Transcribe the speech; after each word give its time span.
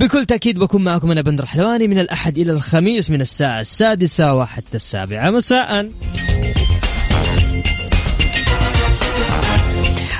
بكل 0.00 0.26
تأكيد 0.26 0.58
بكون 0.58 0.84
معكم 0.84 1.10
أنا 1.10 1.22
بندر 1.22 1.46
حلواني 1.46 1.88
من 1.88 1.98
الأحد 1.98 2.38
إلى 2.38 2.52
الخميس 2.52 3.10
من 3.10 3.20
الساعة 3.20 3.60
السادسة 3.60 4.34
وحتى 4.34 4.76
السابعة. 4.76 5.30
مساءً. 5.30 5.90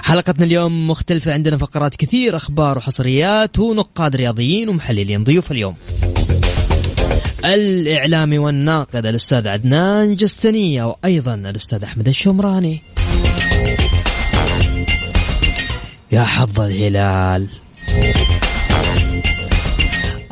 حلقتنا 0.03 0.45
اليوم 0.47 0.89
مختلفة. 0.89 1.33
عندنا 1.33 1.57
فقرات 1.57 1.97
كثير 1.97 2.37
أخبار 2.37 2.79
وحصريات 2.79 3.59
ونقاد 3.59 4.17
رياضيين 4.17 4.69
ومحللين 4.69 5.25
ضيوف 5.25 5.53
اليوم. 5.53 5.75
الإعلامي 7.45 8.39
والناقد 8.39 9.07
الأستاذ 9.07 9.49
عدنان 9.49 10.17
جستنية 10.17 10.85
وأيضا 10.85 11.35
الأستاذ 11.35 11.85
أحمد 11.85 12.09
الشمراني. 12.09 12.83
يا 16.13 16.23
حظ 16.23 16.61
الهلال. 16.61 17.49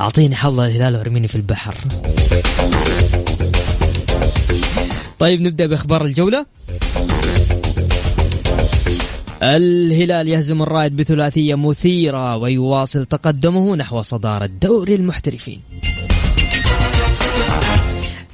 أعطيني 0.00 0.36
حظ 0.36 0.60
الهلال 0.60 0.96
وأرميني 0.96 1.28
في 1.28 1.34
البحر. 1.34 1.76
طيب 5.18 5.40
نبدأ 5.40 5.66
بأخبار 5.66 6.04
الجولة. 6.04 6.46
الهلال 9.42 10.28
يهزم 10.28 10.62
الرائد 10.62 10.96
بثلاثية 10.96 11.54
مثيرة 11.54 12.36
ويواصل 12.36 13.06
تقدمه 13.06 13.76
نحو 13.76 14.02
صدارة 14.02 14.50
دوري 14.62 14.94
المحترفين. 14.94 15.60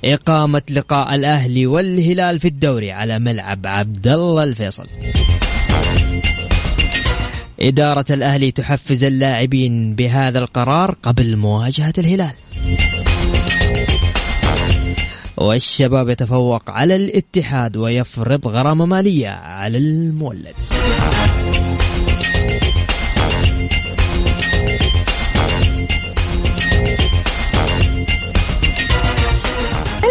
إقامة 0.05 0.63
لقاء 0.71 1.15
الأهلي 1.15 1.67
والهلال 1.67 2.41
في 2.41 2.49
الدوري 2.49 2.93
على 2.93 3.19
ملعب 3.19 3.67
عبد 3.67 4.09
الله 4.09 4.43
الفيصل. 4.43 4.87
إدارة 7.63 8.05
الأهلي 8.11 8.51
تحفز 8.51 9.05
اللاعبين 9.05 9.95
بهذا 9.95 10.39
القرار 10.39 10.95
قبل 11.03 11.37
مواجهة 11.37 11.93
الهلال. 11.99 12.35
والشباب 15.37 16.09
يتفوق 16.09 16.71
على 16.71 16.97
الاتحاد 16.97 17.77
ويفرض 17.77 18.49
غرامة 18.49 18.87
مالية 18.87 19.29
على 19.29 19.79
المولد. 19.79 20.55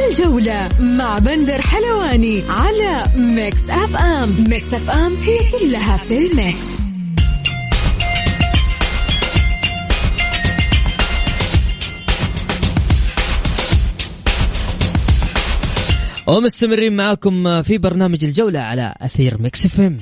الجولة 0.10 0.70
مع 0.80 1.20
بندر 1.20 1.62
حلواني 1.62 2.44
على 2.50 3.06
Mix 3.16 3.70
FM. 3.70 4.36
Mix 4.50 4.74
FM 4.74 5.16
هي 5.16 5.60
كلها 5.60 5.98
في 5.98 6.18
ال 6.18 6.31
mix. 6.31 6.81
ومستمرين 16.28 16.96
معاكم 16.96 17.62
في 17.62 17.78
برنامج 17.78 18.24
الجولة 18.24 18.60
على 18.60 18.94
أثير 19.02 19.42
Mix 19.42 19.66
FM. 19.66 19.98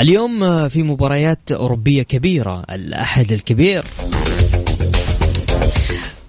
اليوم 0.00 0.68
في 0.68 0.82
مباريات 0.82 1.52
أوروبية 1.52 2.02
كبيرة 2.02 2.64
الأحد 2.70 3.32
الكبير. 3.32 3.84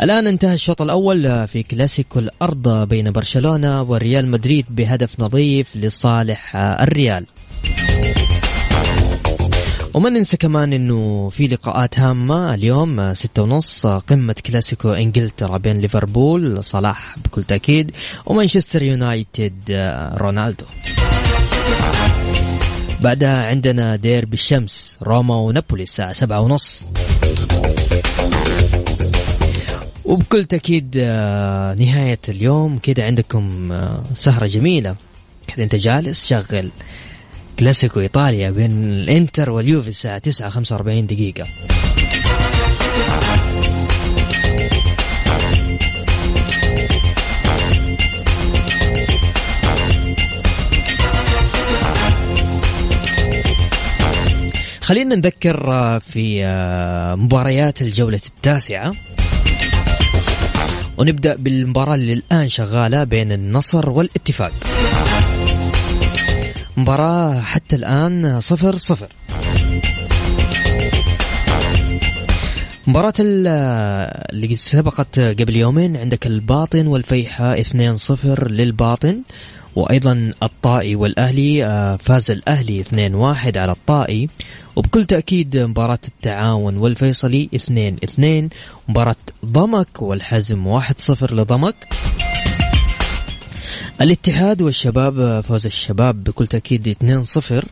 الآن 0.01 0.27
انتهى 0.27 0.53
الشوط 0.53 0.81
الأول 0.81 1.47
في 1.47 1.63
كلاسيكو 1.63 2.19
الأرض 2.19 2.87
بين 2.89 3.11
برشلونة 3.11 3.81
وريال 3.81 4.27
مدريد 4.27 4.65
بهدف 4.69 5.19
نظيف 5.19 5.75
لصالح 5.75 6.55
الريال. 6.55 7.25
وما 9.95 10.09
ننسى 10.09 10.37
كمان 10.37 10.73
إنه 10.73 11.29
في 11.29 11.47
لقاءات 11.47 11.99
هامة 11.99 12.53
اليوم 12.53 13.13
ستة 13.13 13.41
ونص 13.41 13.87
قمة 13.87 14.35
كلاسيكو 14.45 14.91
إنجلترا 14.91 15.57
بين 15.57 15.79
ليفربول 15.79 16.63
صلاح 16.63 17.15
بكل 17.19 17.43
تأكيد 17.43 17.91
ومانشستر 18.25 18.83
يونايتد 18.83 19.71
رونالدو. 20.17 20.65
بعدها 23.01 23.45
عندنا 23.45 23.95
دير 23.95 24.25
بالشمس 24.25 24.97
روما 25.03 25.35
ونابولي 25.35 25.83
الساعة 25.83 26.13
سبعة 26.13 26.41
ونص. 26.41 26.85
وبكل 30.05 30.45
تأكيد 30.45 30.97
نهاية 31.77 32.19
اليوم. 32.29 32.77
كده 32.77 33.03
عندكم 33.03 33.77
سهرة 34.13 34.47
جميلة. 34.47 34.95
كده 35.47 35.63
أنت 35.63 35.75
جالس 35.75 36.27
شغل. 36.27 36.69
كلاسيكو 37.59 37.99
إيطاليا 37.99 38.51
بين 38.51 38.83
الإنتر 38.83 39.49
واليوفي 39.49 39.89
الساعة 39.89 40.17
9 40.17 40.49
45 40.49 41.07
دقيقة. 41.07 41.47
خلينا 54.81 55.15
نذكر 55.15 55.59
في 55.99 56.45
مباريات 57.17 57.81
الجولة 57.81 58.21
التاسعة. 58.25 58.93
ونبدأ 60.97 61.35
بالمباراة 61.35 61.95
اللي 61.95 62.13
الآن 62.13 62.49
شغالة 62.49 63.03
بين 63.03 63.31
النصر 63.31 63.89
والاتفاق. 63.89 64.51
مباراة 66.77 67.41
حتى 67.41 67.75
الآن 67.75 68.39
صفر 68.39 68.75
صفر. 68.75 69.07
مباراة 72.87 73.13
اللي 73.19 74.55
سبقت 74.55 75.19
قبل 75.19 75.55
يومين 75.55 75.97
عندك 75.97 76.27
الباطن 76.27 76.87
والفيحة 76.87 77.55
2-0 77.55 77.71
للباطن 78.49 79.21
وأيضا 79.75 80.31
الطائي 80.43 80.95
والأهلي 80.95 81.97
فاز 82.03 82.31
الأهلي 82.31 82.83
2-1 82.83 83.57
على 83.57 83.71
الطائي. 83.71 84.29
وبكل 84.75 85.05
تأكيد 85.05 85.57
مباراة 85.57 85.99
التعاون 86.07 86.77
والفيصلي 86.77 87.49
2-2 87.55 88.49
مباراة 88.89 89.15
ضمك 89.45 90.01
والحزم 90.01 90.79
1-0 90.79 91.33
لضمك. 91.33 91.75
الاتحاد 94.01 94.61
والشباب 94.61 95.41
فوز 95.41 95.65
الشباب 95.65 96.23
بكل 96.23 96.47
تأكيد 96.47 96.97
2-0 97.61 97.65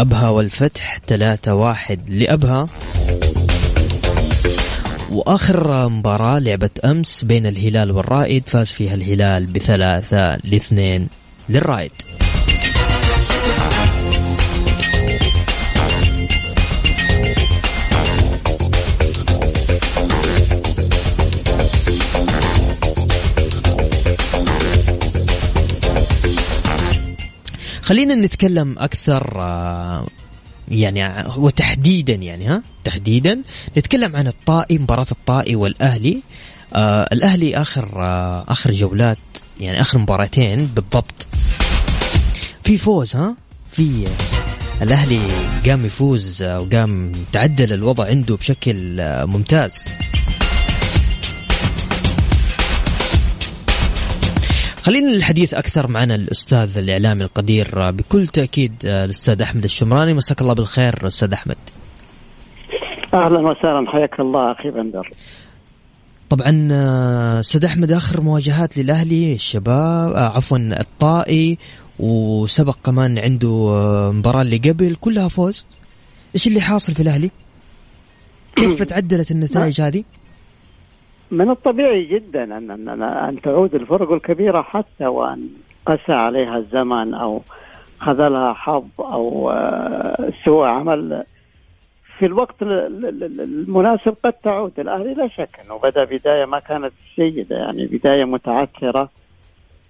أبها 0.00 0.28
والفتح 0.28 0.98
3-1 0.98 1.98
لأبها. 2.08 2.66
وآخر 5.10 5.88
مباراة 5.88 6.38
لعبت 6.38 6.78
أمس 6.78 7.24
بين 7.24 7.46
الهلال 7.46 7.90
والرائد 7.90 8.42
فاز 8.46 8.66
فيها 8.66 8.94
الهلال 8.94 9.46
بثلاثة 9.46 10.36
لاثنين 10.44 11.08
للرائد. 11.48 11.92
خلينا 27.82 28.14
نتكلم 28.14 28.78
أكثر 28.78 29.32
آه، 29.36 30.06
يعني 30.68 31.28
وتحديدا 31.36 32.12
يعني 32.12 32.46
ها 32.46 32.62
تحديدا 32.84 33.42
نتكلم 33.78 34.16
عن 34.16 34.26
الطائي 34.26 34.78
مباراة 34.78 35.06
الطائي 35.12 35.56
والأهلي. 35.56 36.18
آه 36.74 37.08
الأهلي 37.12 37.56
آخر 37.56 38.02
آه 38.02 38.44
آخر 38.48 38.70
جولات 38.70 39.18
يعني 39.60 39.80
آخر 39.80 39.98
مباراتين 39.98 40.66
بالضبط. 40.66 41.26
في 42.64 42.78
فوز 42.78 43.16
ها 43.16 43.36
في 43.72 44.04
الأهلي 44.82 45.20
قام 45.66 45.86
يفوز 45.86 46.42
وقام 46.42 47.12
تعدل 47.32 47.72
الوضع 47.72 48.06
عنده 48.06 48.36
بشكل 48.36 48.96
ممتاز. 49.26 49.84
خلينا 54.82 55.12
الحديث 55.12 55.54
أكثر 55.54 55.90
معنا 55.90 56.14
الأستاذ 56.14 56.78
الإعلامي 56.78 57.24
القدير 57.24 57.90
بكل 57.90 58.26
تأكيد 58.26 58.72
الأستاذ 58.84 59.42
أحمد 59.42 59.64
الشمراني 59.64 60.14
مساك 60.14 60.40
الله 60.40 60.54
بالخير 60.54 61.06
أستاذ 61.06 61.32
أحمد 61.32 61.56
أهلا 63.14 63.38
وسهلا 63.38 63.90
حياك 63.90 64.20
الله 64.20 64.52
أخي 64.52 64.70
بندر 64.70 65.10
طبعا 66.30 66.68
أستاذ 67.40 67.64
أحمد 67.64 67.90
آخر 67.90 68.20
مواجهات 68.20 68.78
للأهلي 68.78 69.34
الشباب 69.34 70.16
عفوا 70.16 70.58
الطائي 70.58 71.58
وسبق 71.98 72.76
كمان 72.84 73.18
عنده 73.18 73.70
مباراة 74.12 74.42
اللي 74.42 74.56
قبل 74.56 74.94
كلها 74.94 75.28
فوز 75.28 75.66
إيش 76.34 76.46
اللي 76.46 76.60
حاصل 76.60 76.94
في 76.94 77.02
الأهلي؟ 77.02 77.30
كيف 78.56 78.82
تعدلت 78.92 79.30
النتائج 79.30 79.80
هذه؟ 79.80 80.04
من 81.32 81.50
الطبيعي 81.50 82.04
جدا 82.04 82.44
ان 82.44 82.70
ان, 82.70 83.02
أن 83.02 83.40
تعود 83.40 83.74
الفرق 83.74 84.12
الكبيرة 84.12 84.62
حتى 84.62 85.06
وأن 85.06 85.48
قسى 85.86 86.12
عليها 86.12 86.56
الزمن 86.56 87.14
أو 87.14 87.42
خذلها 87.98 88.52
حظ 88.52 88.84
أو 89.00 89.50
آه، 89.50 90.32
سوء 90.44 90.64
عمل. 90.64 91.24
في 92.18 92.26
الوقت 92.26 92.54
المناسب 92.62 94.14
قد 94.24 94.32
تعود. 94.32 94.80
الأهلي 94.80 95.14
لا 95.14 95.28
شك 95.28 95.60
أنه 95.64 95.78
بدا 95.78 96.04
بداية 96.04 96.44
ما 96.44 96.58
كانت 96.58 96.92
جيده 97.18 97.56
يعني 97.56 97.86
بداية 97.86 98.24
متعثرة 98.24 99.08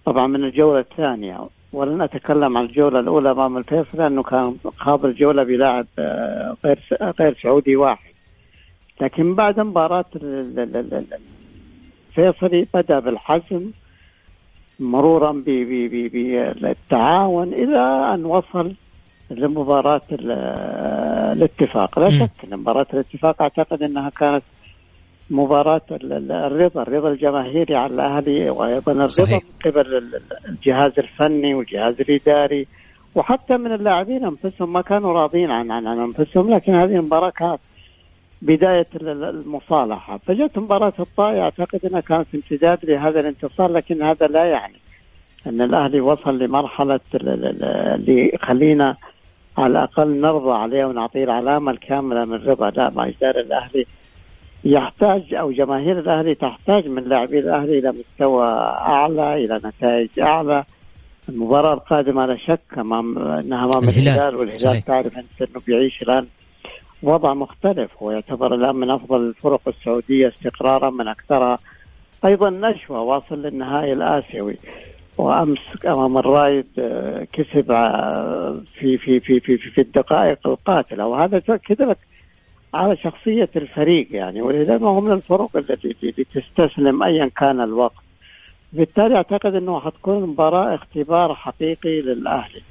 طبعا 0.04 0.26
من 0.26 0.44
الجولة 0.44 0.80
الثانية. 0.80 1.38
ولن 1.72 2.02
أتكلم 2.02 2.58
عن 2.58 2.64
الجولة 2.64 3.00
الأولى 3.00 3.30
أمام 3.30 3.58
الفيصل 3.58 3.98
لأنه 3.98 4.22
كان 4.22 4.56
خاض 4.76 5.04
الجوله 5.06 5.42
بلاعب 5.42 5.86
آه، 5.98 6.56
غير 6.64 6.78
غير 7.20 7.38
سعودي 7.42 7.76
واحد. 7.76 8.11
لكن 9.00 9.34
بعد 9.34 9.60
مباراة 9.60 10.04
الفيصلي 12.16 12.66
بدأ 12.74 12.98
بالحزم 12.98 13.70
مرورا 14.80 15.32
بالتعاون 16.62 17.52
إلى 17.52 18.14
أن 18.14 18.24
وصل 18.24 18.72
لمباراة 19.30 20.02
الاتفاق 21.32 21.98
لا 21.98 22.10
شك 22.10 22.30
أن 22.44 22.58
مباراة 22.58 22.86
الاتفاق 22.94 23.42
أعتقد 23.42 23.82
أنها 23.82 24.10
كانت 24.10 24.42
مباراة 25.30 25.82
الرضا 25.90 26.82
الرضا 26.82 27.08
الجماهيري 27.08 27.76
على 27.76 27.94
الأهلي 27.94 28.50
وأيضا 28.50 28.92
الرضا 28.92 29.08
صحيح. 29.08 29.42
من 29.42 29.70
قبل 29.72 30.10
الجهاز 30.48 30.92
الفني 30.98 31.54
والجهاز 31.54 32.00
الإداري 32.00 32.66
وحتى 33.14 33.56
من 33.56 33.72
اللاعبين 33.72 34.24
أنفسهم 34.24 34.72
ما 34.72 34.80
كانوا 34.82 35.12
راضين 35.12 35.50
عن 35.50 35.70
عن, 35.70 35.86
عن 35.86 35.98
أنفسهم 35.98 36.54
لكن 36.54 36.74
هذه 36.74 36.96
المباراة 36.96 37.30
كانت 37.30 37.60
بداية 38.42 38.86
المصالحة. 39.00 40.18
فجت 40.26 40.58
مباراة 40.58 40.92
الطائي 41.00 41.40
أعتقد 41.40 41.80
أنها 41.86 42.00
كانت 42.00 42.26
امتداد 42.34 42.78
لهذا 42.84 43.20
الانتصار 43.20 43.72
لكن 43.72 44.02
هذا 44.02 44.26
لا 44.26 44.44
يعني. 44.44 44.76
أن 45.46 45.62
الأهلي 45.62 46.00
وصل 46.00 46.38
لمرحلة 46.38 47.00
اللي 47.14 48.38
خلينا 48.40 48.96
على 49.58 49.70
الأقل 49.70 50.20
نرضى 50.20 50.52
عليه 50.52 50.84
ونعطيه 50.84 51.24
العلامة 51.24 51.70
الكاملة 51.72 52.24
من 52.24 52.34
رضا. 52.34 52.70
لا 52.70 52.90
ما 52.90 53.06
يزال 53.06 53.38
الأهلي 53.38 53.86
يحتاج 54.64 55.34
أو 55.34 55.52
جماهير 55.52 55.98
الأهلي 55.98 56.34
تحتاج 56.34 56.88
من 56.88 57.02
لاعبي 57.02 57.38
الأهلي 57.38 57.78
إلى 57.78 57.92
مستوى 57.92 58.46
أعلى 58.80 59.44
إلى 59.44 59.60
نتائج 59.64 60.20
أعلى. 60.20 60.64
المباراة 61.28 61.74
القادمة 61.74 62.26
لا 62.26 62.36
شك 62.36 62.78
امام 62.78 63.18
إنها 63.18 63.64
أمام 63.64 63.88
الهلال 63.88 64.36
والهلال. 64.36 64.82
تعرف 64.82 65.18
أنت 65.18 65.50
إنه 65.50 65.60
بيعيش 65.66 66.02
الآن 66.02 66.26
وضع 67.02 67.34
مختلف 67.34 67.90
هو 68.02 68.10
يعتبر 68.10 68.54
الآن 68.54 68.76
من 68.76 68.90
أفضل 68.90 69.20
الفرق 69.20 69.60
السعودية 69.68 70.28
استقرارا 70.28 70.90
من 70.90 71.08
اكثرها 71.08 71.58
أيضا 72.24 72.50
نشوة 72.50 73.00
واصل 73.00 73.42
للنهائي 73.42 73.92
الآسيوي. 73.92 74.56
وأمس 75.18 75.58
أمام 75.86 76.18
الرايد 76.18 76.66
آه، 76.78 77.26
كسب 77.32 77.70
آه، 77.70 78.60
في 78.74 78.98
في 78.98 79.20
في 79.20 79.40
في 79.40 79.58
في 79.58 79.80
الدقائق 79.80 80.38
القاتلة. 80.46 81.06
وهذا 81.06 81.38
تؤكد 81.38 81.82
لك 81.82 81.98
على 82.74 82.96
شخصية 82.96 83.48
الفريق 83.56 84.08
يعني. 84.10 84.42
ولذلك 84.42 84.82
هو 84.82 85.00
من 85.00 85.12
الفرق 85.12 85.56
التي 85.56 86.12
تستسلم 86.34 87.02
أيا 87.02 87.30
كان 87.36 87.60
الوقت. 87.60 88.02
بالتالي 88.72 89.16
أعتقد 89.16 89.54
أنه 89.54 89.80
حتكون 89.80 90.22
مباراة 90.22 90.74
اختبار 90.74 91.34
حقيقي 91.34 92.00
للأهلي. 92.00 92.62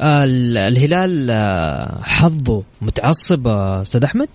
الهلال 0.00 1.30
آه، 1.30 2.02
حظه 2.02 2.62
متعصب 2.82 3.48
أستاذ 3.48 4.04
أحمد؟ 4.04 4.28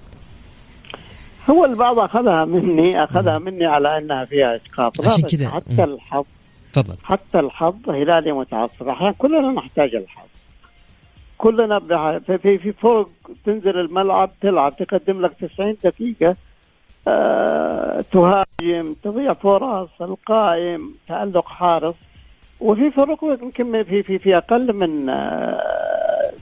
هو 1.50 1.66
البعض 1.66 2.00
أخذها 2.00 2.46
مني 2.46 3.04
أخذها 3.04 3.40
مني 3.40 3.66
على 3.66 3.98
إنها 3.98 4.26
فيها 4.26 4.56
اسقاط 4.56 5.06
عشان 5.06 5.22
كذا 5.30 5.50
حتى 5.50 5.84
الحظ 5.84 6.26
تفضل. 6.74 6.96
حتى 7.04 7.40
الحظ 7.40 7.90
هلالي 7.90 8.32
متعصب. 8.32 8.88
أحيانا 8.88 9.14
كلنا 9.18 9.52
نحتاج 9.52 9.96
الحظ. 9.96 10.28
كلنا 11.38 11.80
في 12.20 12.38
في 12.38 12.58
في 12.58 12.72
فرق 12.72 13.10
تنزل 13.46 13.80
الملعب 13.80 14.32
تلعب 14.42 14.76
تقدم 14.78 15.22
لك 15.22 15.32
90 15.34 15.78
دقيقة 15.84 16.36
أه 17.08 18.04
تهاجم 18.12 18.96
تضيع 19.04 19.34
فرص 19.34 19.90
القائم 20.02 20.94
تألق 21.08 21.48
حارس. 21.48 21.96
وفي 22.62 22.92
فرق 22.92 23.24
يمكن 23.24 23.84
في 23.84 24.04
في 24.04 24.20
في 24.20 24.38
أقل 24.38 24.74
من 24.74 25.10
آه 25.10 25.62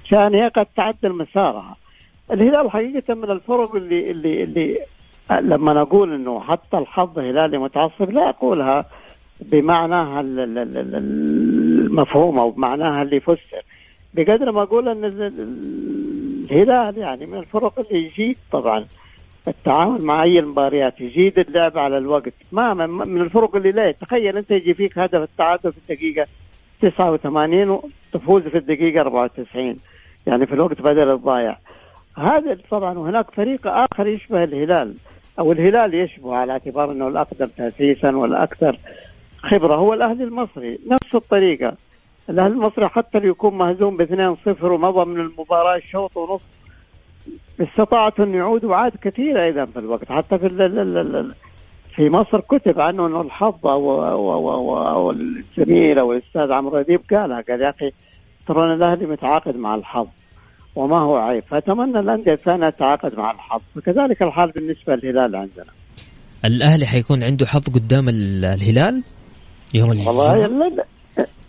ثانية 0.09 0.47
قد 0.47 0.67
تعدل 0.75 1.13
مسارها. 1.13 1.75
الهلال 2.31 2.71
حقيقة 2.71 3.13
من 3.13 3.31
الفرق 3.31 3.75
اللي 3.75 4.11
اللي 4.11 4.43
اللي 4.43 4.79
لما 5.41 5.73
نقول 5.73 6.13
إنه 6.13 6.39
حتى 6.39 6.77
الحظ 6.77 7.19
هلالي 7.19 7.57
متعصب 7.57 8.11
لا 8.11 8.29
أقولها 8.29 8.85
بمعناها 9.41 10.21
المفهوم 10.99 12.39
أو 12.39 12.51
بمعناها 12.51 13.01
اللي 13.01 13.15
يفسر. 13.15 13.61
بقدر 14.13 14.51
ما 14.51 14.63
أقول 14.63 14.89
إن 14.89 15.05
الهلال 16.51 16.97
يعني 16.97 17.25
من 17.25 17.37
الفرق 17.39 17.79
اللي 17.79 18.05
يجيد 18.05 18.37
طبعا. 18.51 18.85
التعامل 19.47 20.03
مع 20.03 20.23
أي 20.23 20.39
المباريات 20.39 21.01
يجيد 21.01 21.39
اللعب 21.39 21.77
على 21.77 21.97
الوقت. 21.97 22.33
ما 22.51 22.73
من 22.87 23.21
الفرق 23.21 23.55
اللي 23.55 23.71
لا. 23.71 23.91
تخيل 23.91 24.37
أنت 24.37 24.51
يجي 24.51 24.73
فيك 24.73 24.99
هدف 24.99 25.21
التعادل 25.21 25.71
في 25.71 25.77
الدقيقة 25.77 26.27
89 26.81 27.69
وتفوز 27.69 28.43
في 28.47 28.57
الدقيقة 28.57 29.01
94 29.01 29.75
يعني 30.27 30.45
في 30.45 30.53
الوقت 30.53 30.81
بدل 30.81 31.11
الضايع. 31.11 31.57
هذا 32.17 32.57
طبعا 32.71 32.97
وهناك 32.97 33.31
فريق 33.31 33.67
آخر 33.67 34.07
يشبه 34.07 34.43
الهلال. 34.43 34.95
أو 35.39 35.51
الهلال 35.51 35.93
يشبه 35.93 36.35
على 36.35 36.51
اعتبار 36.51 36.91
إنه 36.91 37.07
الأقدم 37.07 37.47
تاسيسا 37.57 38.15
والأكثر 38.15 38.77
خبرة. 39.37 39.75
هو 39.75 39.93
الأهلي 39.93 40.23
المصري. 40.23 40.79
نفس 40.87 41.15
الطريقة. 41.15 41.73
الأهلي 42.29 42.53
المصري 42.53 42.87
حتى 42.87 43.17
يكون 43.17 43.57
مهزوم 43.57 43.97
ب 43.97 44.01
2-0 44.01 44.63
ومضى 44.63 45.05
من 45.05 45.19
المباراة 45.19 45.79
شوط 45.91 46.17
ونص 46.17 46.41
استطاعت 47.59 48.19
أن 48.19 48.33
يعود 48.33 48.65
وعاد 48.65 48.91
كثير 49.01 49.43
أيضا 49.43 49.65
في 49.65 49.79
الوقت. 49.79 50.11
حتى 50.11 50.37
في 50.37 50.47
في 51.95 52.09
مصر 52.09 52.39
كتب 52.39 52.79
عنه 52.79 53.07
أنه 53.07 53.21
الحظ 53.21 53.67
أو 53.67 54.03
أو 54.03 54.33
أو, 54.33 54.87
أو 54.87 55.11
الأستاذ 55.11 56.51
عمرو 56.51 56.77
أديب 56.77 57.01
قالها 57.11 57.43
قال 57.49 57.61
يا 57.61 57.69
أخي 57.69 57.91
ترى 58.47 58.73
الأهلي 58.73 59.05
متعاقد 59.05 59.55
مع 59.55 59.75
الحظ 59.75 60.07
وما 60.75 60.99
هو 60.99 61.17
عيب. 61.17 61.43
فأتمنى 61.43 61.99
الأندية 61.99 62.33
الثانية 62.33 62.69
تتعاقد 62.69 63.17
مع 63.17 63.31
الحظ. 63.31 63.61
وكذلك 63.77 64.21
الحال 64.21 64.51
بالنسبة 64.51 64.95
للهلال 64.95 65.35
عندنا. 65.35 65.65
الأهلي 66.45 66.85
حيكون 66.85 67.23
عنده 67.23 67.45
حظ 67.45 67.63
قدام 67.75 68.09
الهلال؟ 68.09 69.03
يوم 69.73 69.89
والله 69.89 70.45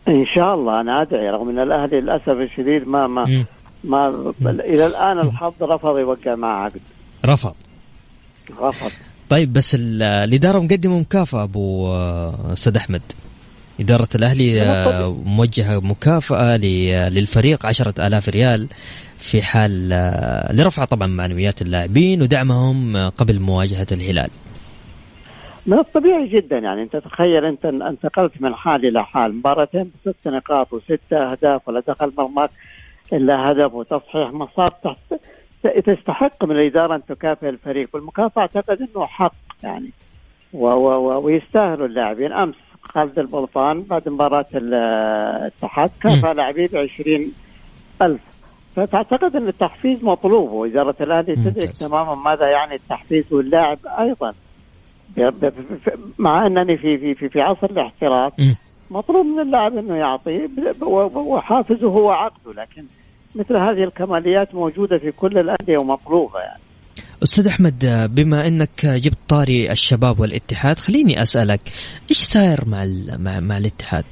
إن 0.09 0.27
شاء 0.35 0.55
الله 0.55 0.81
أنا 0.81 1.03
أدعي 1.03 1.31
رغم 1.31 1.49
إن 1.49 1.59
الأهلي 1.59 2.01
للأسف 2.01 2.29
الشديد 2.29 2.89
ما 2.89 3.07
ما 3.07 3.25
م. 3.25 3.45
ما 3.85 4.33
إلى 4.43 4.87
الآن 4.87 5.19
الحظ 5.19 5.53
رفض 5.63 5.99
يوقع 5.99 6.35
مع 6.35 6.65
عقد. 6.65 6.81
رفض. 7.27 7.55
رفض 8.61 8.91
طيب 9.29 9.53
بس 9.53 9.77
الإدارة 9.81 10.59
مقدمة 10.59 11.01
مكافأة 11.01 11.43
أبو 11.43 11.89
آه، 11.89 12.53
أستاذ 12.53 12.77
أحمد. 12.77 13.03
إدارة 13.81 14.09
الأهلي 14.15 14.63
آه، 14.63 15.17
موجهة 15.25 15.81
مكافأة 15.81 16.57
للفريق 17.09 17.67
عشرة 17.67 18.07
آلاف 18.07 18.29
ريال 18.29 18.69
في 19.19 19.43
حال 19.43 19.93
آه، 19.93 20.53
لرفع 20.53 20.85
طبعا 20.85 21.07
معنويات 21.07 21.63
اللاعبين 21.63 22.23
ودعمهم 22.23 23.09
قبل 23.09 23.41
مواجهة 23.41 23.87
الهلال. 23.93 24.31
من 25.67 25.79
الطبيعي 25.79 26.29
جدا 26.29 26.59
يعني. 26.59 26.83
أنت 26.83 26.97
تخيل 26.97 27.45
أنت 27.45 27.65
انتقلت 27.65 28.33
من 28.41 28.55
حال 28.55 28.87
إلى 28.87 29.05
حال. 29.05 29.35
مباراتين 29.35 29.91
بست 30.07 30.29
نقاط 30.29 30.73
وست 30.73 31.13
أهداف 31.13 31.69
ولا 31.69 31.83
دخل 31.89 32.13
مرماك. 32.19 32.51
الا 33.13 33.51
هدف 33.51 33.75
وتصحيح 33.75 34.33
مسار 34.33 34.97
تستحق 35.87 36.45
من 36.45 36.57
الإدارة 36.57 36.95
أن 36.95 37.05
تكافئ 37.09 37.49
الفريق. 37.49 37.89
والمكافأة 37.93 38.43
أعتقد 38.43 38.79
إنه 38.83 39.07
حق 39.07 39.35
يعني. 39.63 39.91
و 40.53 40.67
و 40.67 41.21
ويستاهلوا 41.25 41.87
اللاعبين. 41.87 42.33
أمس 42.33 42.55
خالد 42.83 43.19
البلطان 43.19 43.83
بعد 43.83 44.09
مباراة 44.09 44.47
الاتحاد 44.55 45.91
كافى 46.03 46.35
لاعبيه 46.35 46.67
ب 46.67 46.77
20000 46.77 48.21
فتعتقد 48.77 49.37
إن 49.37 49.49
التحفيز 49.49 50.05
مطلوب. 50.05 50.51
وإدارة 50.51 50.97
الأهلي 51.01 51.37
تدرك 51.37 51.71
تماما 51.71 52.15
ماذا 52.15 52.49
يعني 52.49 52.75
التحفيز 52.75 53.33
واللاعب 53.33 53.79
أيضا. 53.99 54.35
مع 56.19 56.47
أنني 56.47 56.77
في 56.77 56.99
في 56.99 57.15
في, 57.15 57.29
في 57.29 57.41
عصر 57.41 57.67
الاحتراف 57.71 58.33
مطلوب 58.91 59.27
من 59.27 59.41
اللاعب 59.41 59.77
إنه 59.77 59.97
يعطي 59.97 60.49
وحافزه 61.13 61.89
هو 61.89 62.11
عقده. 62.11 62.53
لكن 62.53 62.85
مثل 63.35 63.57
هذه 63.57 63.85
الكماليات 63.85 64.55
موجودة 64.55 64.99
في 64.99 65.13
كل 65.13 65.39
الأندية 65.39 65.79
ومطلوبه 65.79 66.39
يعني 66.41 66.61
أستاذ 67.23 67.47
أحمد 67.47 68.09
بما 68.15 68.47
إنك 68.47 68.87
جبت 68.87 69.19
طاري 69.29 69.71
الشباب 69.71 70.21
والاتحاد 70.21 70.79
خليني 70.79 71.23
أسألك 71.23 71.61
إيش 72.11 72.19
صاير 72.19 72.61
مع 72.67 72.85
مع, 73.19 73.41
مع 73.41 73.59
الاتحاد؟ 73.59 74.05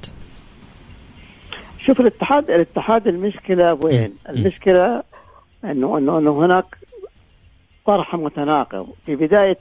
شوف 1.86 2.00
الاتحاد 2.00 2.50
الاتحاد 2.50 3.06
المشكلة 3.06 3.78
وين؟ 3.84 4.12
المشكلة 4.28 5.02
إنه 5.64 5.98
إنه 5.98 6.18
إنه 6.18 6.44
هناك 6.46 6.64
طرح 7.88 8.14
متناقض. 8.14 8.88
في 9.06 9.16
بداية 9.16 9.58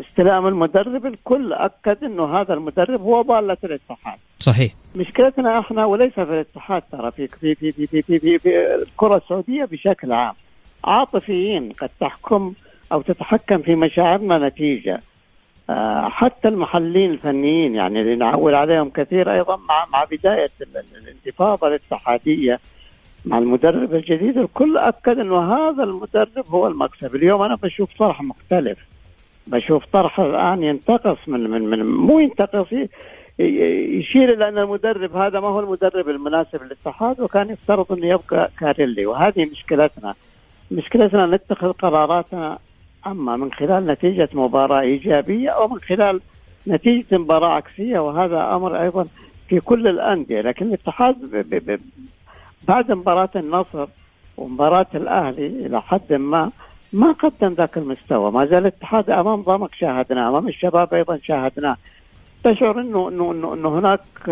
استلام 0.00 0.46
المدرب 0.46 1.06
الكل 1.06 1.52
أكد 1.52 2.04
إنه 2.04 2.40
هذا 2.40 2.54
المدرب 2.54 3.00
هو 3.00 3.22
ضالة 3.22 3.56
الاتحاد. 3.64 4.18
صحيح. 4.38 4.74
مشكلتنا 4.94 5.58
إحنا 5.58 5.84
وليس 5.84 6.12
في 6.12 6.22
الاتحاد 6.22 6.82
ترى 6.92 7.10
في 7.10 7.26
في 7.26 7.54
في 7.54 7.72
في 7.72 7.86
في, 7.86 8.02
في, 8.02 8.18
في, 8.18 8.38
في 8.38 8.74
الكرة 8.74 9.16
السعودية 9.16 9.64
بشكل 9.64 10.12
عام. 10.12 10.34
عاطفيين 10.84 11.72
قد 11.72 11.90
تحكم 12.00 12.52
أو 12.92 13.02
تتحكم 13.02 13.58
في 13.58 13.74
مشاعرنا 13.74 14.48
نتيجة. 14.48 15.00
آه، 15.70 16.08
حتى 16.08 16.48
المحللين 16.48 17.10
الفنيين 17.10 17.74
يعني 17.74 18.00
اللي 18.00 18.16
نعول 18.16 18.54
عليهم 18.54 18.90
كثير 18.90 19.32
أيضا 19.34 19.56
مع 19.56 19.86
مع 19.92 20.04
بداية 20.04 20.50
الانتفاضة 21.02 21.68
الاتحادية 21.68 22.60
مع 23.24 23.38
المدرب 23.38 23.94
الجديد 23.94 24.38
الكل 24.38 24.78
أكد 24.78 25.18
إنه 25.18 25.54
هذا 25.54 25.82
المدرب 25.82 26.44
هو 26.48 26.66
المكسب. 26.66 27.14
اليوم 27.14 27.42
أنا 27.42 27.54
بشوف 27.62 27.90
طرح 27.98 28.22
مختلف. 28.22 28.78
بشوف 29.46 29.84
طرح 29.92 30.20
الآن 30.20 30.62
ينتقص 30.62 31.18
من 31.26 31.50
من 31.50 31.62
من 31.62 31.86
مو 31.86 32.18
ينتقص 32.20 32.66
يشير 33.38 34.32
إلى 34.32 34.48
أن 34.48 34.58
المدرب 34.58 35.16
هذا 35.16 35.40
ما 35.40 35.48
هو 35.48 35.60
المدرب 35.60 36.08
المناسب 36.08 36.62
للاتحاد 36.62 37.20
وكان 37.20 37.50
يفترض 37.50 37.92
إنه 37.92 38.06
يبقى 38.06 38.50
كاريلي. 38.58 39.06
وهذه 39.06 39.44
مشكلتنا. 39.44 40.14
مشكلتنا 40.70 41.26
نتخذ 41.26 41.72
قراراتنا 41.72 42.58
أما 43.06 43.36
من 43.36 43.52
خلال 43.52 43.86
نتيجة 43.86 44.28
مباراة 44.32 44.80
إيجابية 44.80 45.50
أو 45.50 45.68
من 45.68 45.80
خلال 45.80 46.20
نتيجة 46.68 47.18
مباراة 47.18 47.48
عكسية 47.48 47.98
وهذا 47.98 48.54
أمر 48.54 48.82
أيضا 48.82 49.06
في 49.48 49.60
كل 49.60 49.88
الأندية. 49.88 50.40
لكن 50.40 50.66
الاتحاد 50.66 51.16
بعد 52.68 52.92
مباراة 52.92 53.30
النصر 53.36 53.86
ومباراة 54.36 54.86
الأهلي 54.94 55.46
إلى 55.46 55.82
حد 55.82 56.12
ما 56.12 56.50
ما 56.92 57.12
قدم 57.12 57.48
ذاك 57.48 57.76
المستوى. 57.78 58.30
ما 58.32 58.46
زال 58.46 58.58
الاتحاد 58.58 59.10
أمام 59.10 59.42
ضمك 59.42 59.74
شاهدناه 59.74 60.28
أمام 60.28 60.48
الشباب 60.48 60.94
أيضا 60.94 61.18
شاهدناه 61.22 61.76
تشعر 62.44 62.80
إنه 62.80 63.08
إنه 63.08 63.32
إنه, 63.32 63.54
إنه 63.54 63.78
هناك 63.78 64.28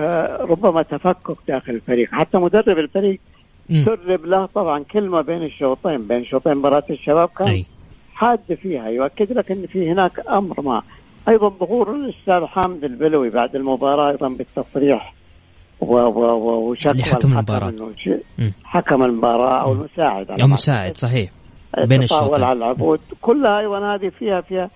ربما 0.50 0.82
تفكك 0.82 1.37
داخل 1.49 1.72
الفريق. 1.72 2.10
حتى 2.12 2.38
مدرب 2.38 2.78
الفريق 2.78 3.20
سرب 3.84 4.25
له 4.26 4.46
طبعا 4.46 4.82
كلمة 4.82 5.20
بين 5.20 5.42
الشوطين 5.42 6.06
بين 6.06 6.25
شوطين 6.25 6.54
مباراة 6.54 6.82
الشباب 6.90 7.28
كان 7.28 7.46
حاد 8.14 8.54
فيها 8.62 8.88
يؤكد 8.88 9.32
لك 9.32 9.50
إن 9.50 9.66
في 9.66 9.90
هناك 9.90 10.28
أمر 10.28 10.60
ما. 10.60 10.82
أيضا 11.28 11.49
ظهور 11.49 11.94
الأستاذ 11.94 12.44
حامد 12.46 12.84
البلوي 12.84 13.30
بعد 13.30 13.56
المباراة 13.56 14.10
أيضا 14.10 14.28
بالتصريح. 14.28 15.14
وشكوى 15.80 17.02
حكم 17.02 17.32
المباراة. 17.32 17.72
حكم 18.64 19.02
المباراة 19.02 19.62
أو 19.62 19.72
المساعد 19.72 20.30
أو 20.30 20.46
مساعد 20.46 20.96
صحيح. 20.96 21.30
بين 21.88 22.02
الشوطين. 22.02 22.44
على 22.44 22.58
العبود 22.58 23.00
كلها 23.20 23.60
أيضا 23.60 23.94
هذه 23.94 24.08
فيها 24.08 24.40
فيها 24.40 24.70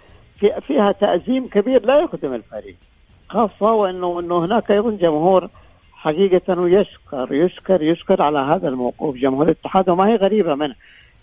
فيها 0.60 0.92
تأزيم 0.92 1.48
كبير 1.48 1.86
لا 1.86 2.00
يخدم 2.00 2.34
الفريق. 2.34 2.76
خاصة 3.28 3.72
وانه 3.72 4.20
انه 4.20 4.44
هناك 4.44 4.70
أيضا 4.70 4.90
جمهور 4.90 5.48
حقيقة 5.92 6.66
يشكر 6.66 7.34
يشكر 7.34 7.82
يشكر 7.82 8.22
على 8.22 8.38
هذا 8.38 8.68
الموقوف. 8.68 9.16
جمهور 9.16 9.44
الاتحاد 9.44 9.88
وما 9.88 10.08
هي 10.08 10.16
غريبة 10.16 10.54
منه. 10.54 10.74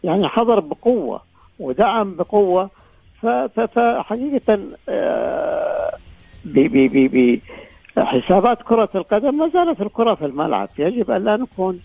يعني 0.03 0.27
حضر 0.27 0.59
بقوة 0.59 1.21
ودعم 1.59 2.15
بقوة. 2.15 2.69
فحقيقة 3.21 4.59
آه، 4.89 5.97
بحسابات 7.98 8.62
كرة 8.62 8.89
القدم 8.95 9.38
ما 9.38 9.50
زالت 9.50 9.81
الكرة 9.81 10.15
في 10.15 10.25
الملعب. 10.25 10.69
يجب 10.79 11.12
أن 11.12 11.24
لا 11.24 11.38
نكون 11.38 11.79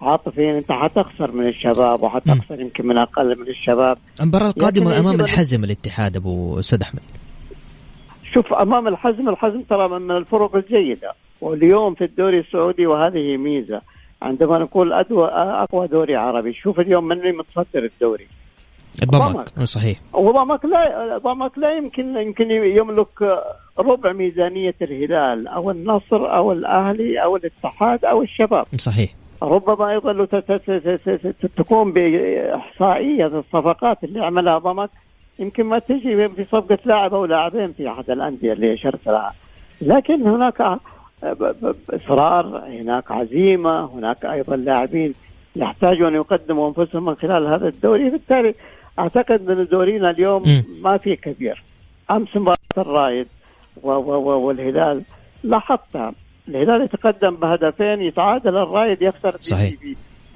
عاطفيين. 0.00 0.54
أنت 0.54 0.72
حتخسر 0.72 1.32
من 1.32 1.46
الشباب 1.46 2.02
وحتخسر 2.02 2.60
يمكن 2.60 2.86
من 2.86 2.98
أقل 2.98 3.40
من 3.40 3.48
الشباب. 3.48 3.98
المباراة 4.20 4.48
القادمة 4.48 4.98
أمام 4.98 5.20
الحزم 5.20 5.64
الاتحاد 5.64 6.16
أبو 6.16 6.58
أستاذ 6.58 6.82
أحمد. 6.82 7.02
شوف 8.34 8.52
أمام 8.52 8.88
الحزم 8.88 9.28
الحزم 9.28 9.60
ترى 9.60 9.88
من 9.88 10.10
الفرق 10.10 10.56
الجيدة. 10.56 11.12
واليوم 11.40 11.94
في 11.94 12.04
الدوري 12.04 12.40
السعودي 12.40 12.86
وهذه 12.86 13.36
ميزة. 13.36 13.80
عندما 14.22 14.58
نقول 14.58 14.92
أدوى 14.92 15.28
أقوى 15.34 15.86
دوري 15.86 16.16
عربي. 16.16 16.52
شوف 16.52 16.80
اليوم 16.80 17.04
من 17.04 17.18
اللي 17.18 17.32
متصدر 17.32 17.84
الدوري. 17.84 18.26
ضمك 19.04 19.48
صحيح. 19.62 20.00
وضمك 20.12 20.64
لا 20.64 21.18
ضمك 21.18 21.58
لا 21.58 21.76
يمكن 21.76 22.16
يمكن 22.16 22.50
يملك 22.50 23.42
ربع 23.78 24.12
ميزانية 24.12 24.74
الهلال 24.82 25.48
أو 25.48 25.70
النصر 25.70 26.36
أو 26.36 26.52
الأهلي 26.52 27.22
أو 27.22 27.36
الاتحاد 27.36 28.04
أو 28.04 28.22
الشباب. 28.22 28.66
صحيح. 28.76 29.10
ربما 29.42 29.90
أيضا 29.90 30.24
تقوم 31.56 31.92
بإحصائية 31.92 33.26
الصفقات 33.26 34.04
اللي 34.04 34.24
عملها 34.24 34.58
ضمك 34.58 34.90
يمكن 35.38 35.64
ما 35.64 35.78
تجي 35.78 36.28
في 36.28 36.44
صفقة 36.44 36.78
لاعب 36.84 37.14
أو 37.14 37.24
لاعبين 37.24 37.72
في 37.72 37.90
أحد 37.90 38.10
الأندية 38.10 38.52
اللي 38.52 38.74
اشرت 38.74 39.06
لها 39.06 39.32
لكن 39.80 40.22
هناك 40.22 40.78
إصرار 41.90 42.64
هناك 42.68 43.12
عزيمة 43.12 43.84
هناك 43.84 44.24
أيضا 44.24 44.56
لاعبين 44.56 45.14
يحتاجوا 45.56 46.08
ان 46.08 46.14
يقدموا 46.14 46.68
أنفسهم 46.68 47.04
من 47.04 47.14
خلال 47.14 47.46
هذا 47.46 47.68
الدوري. 47.68 48.10
بالتالي 48.10 48.54
أعتقد 48.98 49.50
ان 49.50 49.66
دورينا 49.66 50.10
اليوم 50.10 50.62
ما 50.82 50.96
في 50.96 51.16
كبير 51.16 51.62
أمس 52.10 52.36
مباراة 52.36 52.56
الرايد 52.78 53.26
والهلال 53.82 55.02
لاحظتها. 55.44 56.12
الهلال 56.48 56.82
يتقدم 56.82 57.36
بهدفين 57.36 58.00
يتعادل 58.00 58.56
الرايد 58.56 59.02
يخسر 59.02 59.36
صحيح. 59.40 59.74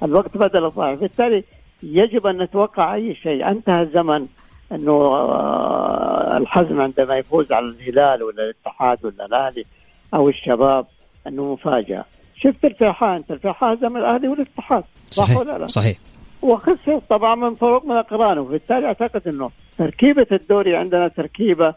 الوقت 0.03 0.37
بدل 0.37 0.65
الضائع 0.65 0.93
بالتالي 0.93 1.43
يجب 1.83 2.27
أن 2.27 2.37
نتوقع 2.41 2.95
أي 2.95 3.15
شيء. 3.15 3.49
انتهى 3.49 3.81
الزمن 3.81 4.25
إنه 4.71 4.91
آه، 4.91 6.37
الحزم 6.37 6.81
عندما 6.81 7.17
يفوز 7.17 7.51
على 7.51 7.65
الهلال 7.65 8.23
ولا 8.23 8.43
الاتحاد 8.43 9.05
ولا 9.05 9.25
الأهلي 9.25 9.65
أو 10.13 10.29
الشباب 10.29 10.85
إنه 11.27 11.53
مفاجأة. 11.53 12.05
شفت 12.35 12.65
الفيحاء 12.65 13.17
أنت 13.17 13.31
الفيحاء 13.31 13.73
هزم 13.73 13.97
الأهلي 13.97 14.27
والاتحاد. 14.27 14.83
صح 15.05 15.37
ولا 15.37 15.57
لا؟ 15.57 15.67
صحيح. 15.67 15.97
وخسر 16.41 16.99
طبعا 17.09 17.35
من 17.35 17.55
فروق 17.55 17.85
من 17.85 17.95
اقرانه 17.95 18.41
وبالتالي 18.41 18.85
أعتقد 18.87 19.27
إنه 19.27 19.49
تركيبة 19.77 20.27
الدوري 20.31 20.75
عندنا 20.75 21.07
تركيبة 21.07 21.73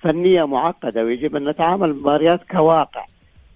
فنية 0.00 0.44
معقدة 0.44 1.04
ويجب 1.04 1.36
أن 1.36 1.48
نتعامل 1.48 1.94
مباريات 1.94 2.40
كواقع 2.50 3.04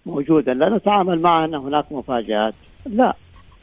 موجودا 0.06 0.54
لا 0.54 0.68
نتعامل 0.76 1.22
معها 1.22 1.44
إن 1.44 1.54
هناك 1.54 1.92
مفاجآت. 1.92 2.54
لا 2.86 3.14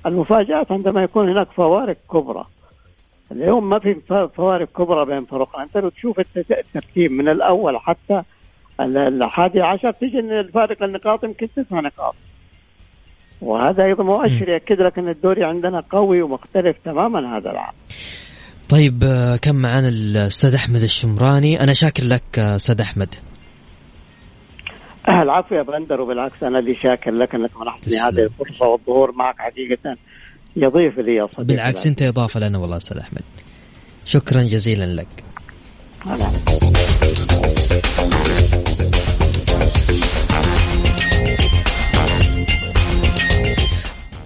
المفاجآت 0.05 0.71
عندما 0.71 1.03
يكون 1.03 1.29
هناك 1.29 1.47
فوارق 1.47 1.97
كبرى. 2.11 2.45
اليوم 3.31 3.69
ما 3.69 3.79
في 3.79 3.95
فوارق 4.35 4.67
كبرى 4.67 5.05
بين 5.05 5.25
فرق 5.25 5.59
أنت 5.59 5.77
لو 5.77 5.89
تشوف 5.89 6.19
الترتيب 6.37 7.11
من 7.11 7.29
الأول 7.29 7.77
حتى 7.77 8.21
الحادي 8.79 9.61
عشر 9.61 9.91
تجي 9.91 10.19
الفارق 10.19 10.83
النقاط 10.83 11.23
يمكن 11.23 11.47
تسع 11.55 11.79
نقاط. 11.79 12.15
وهذا 13.45 13.83
أيضا 13.83 14.03
مؤشر 14.03 14.49
يأكد 14.49 14.81
لك 14.81 14.99
أن 14.99 15.09
الدوري 15.09 15.43
عندنا 15.43 15.83
قوي 15.89 16.21
ومختلف 16.21 16.77
تماما 16.85 17.37
هذا 17.37 17.51
العام. 17.51 17.73
طيب 18.69 19.03
آه، 19.03 19.35
كم 19.35 19.55
معنا 19.55 19.89
الأستاذ 19.89 20.53
أحمد 20.53 20.81
الشمراني؟ 20.81 21.63
أنا 21.63 21.73
شاكر 21.73 22.03
لك 22.03 22.39
آه، 22.39 22.55
أستاذ 22.55 22.81
أحمد. 22.81 23.15
العفو 25.09 25.55
يا 25.55 25.61
بندر 25.61 26.01
وبالعكس 26.01 26.43
أنا 26.43 26.59
اللي 26.59 26.75
شاكر 26.75 27.11
لك 27.11 27.35
أنك 27.35 27.57
منحتني 27.61 27.97
هذه 27.97 28.19
الفرصة 28.19 28.65
والظهور 28.65 29.11
معك 29.11 29.35
حقيقة 29.37 29.97
يضيف 30.55 30.99
لي 30.99 31.15
يا 31.15 31.27
صديقي. 31.27 31.43
بالعكس 31.43 31.87
أنت 31.87 32.01
إضافة 32.01 32.39
لنا 32.39 32.57
والله 32.57 32.77
أستاذ 32.77 32.97
أحمد. 32.97 33.21
شكرا 34.05 34.41
جزيلا 34.41 34.85
لك. 34.85 35.23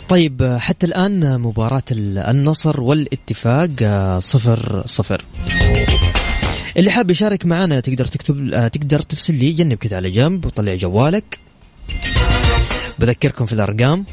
طيب 0.09 0.57
حتى 0.59 0.85
الآن 0.85 1.39
مباراة 1.39 1.83
النصر 1.91 2.81
والاتفاق 2.81 3.69
آه، 3.81 4.19
صفر 4.19 4.83
صفر. 4.85 5.25
اللي 6.77 6.91
حاب 6.91 7.11
يشارك 7.11 7.45
معنا 7.45 7.79
تقدر 7.79 8.05
تكتب 8.05 8.53
آه، 8.53 8.67
تقدر 8.67 9.01
ترسل 9.01 9.35
لي 9.35 9.53
جنب 9.53 9.73
كذا 9.73 9.95
على 9.95 10.09
جنب 10.09 10.45
وطلع 10.45 10.75
جوالك. 10.75 11.39
بذكركم 12.99 13.45
في 13.45 13.53
الأرقام. 13.53 14.05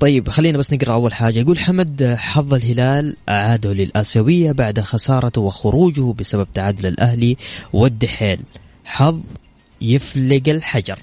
طيب 0.00 0.28
خلينا 0.30 0.58
بس 0.58 0.72
نقرأ 0.72 0.92
أول 0.92 1.14
حاجة. 1.14 1.38
يقول 1.38 1.58
حمد 1.58 2.16
حظ 2.18 2.54
الهلال 2.54 3.16
اعاده 3.28 3.72
للآسيوية 3.72 4.52
بعد 4.52 4.80
خسارته 4.80 5.40
وخروجه 5.40 6.12
بسبب 6.12 6.46
تعادل 6.54 6.86
الأهلي 6.86 7.36
والدحيل. 7.72 8.40
حظ 8.84 9.20
يفلق 9.80 10.42
الحجر. 10.48 10.98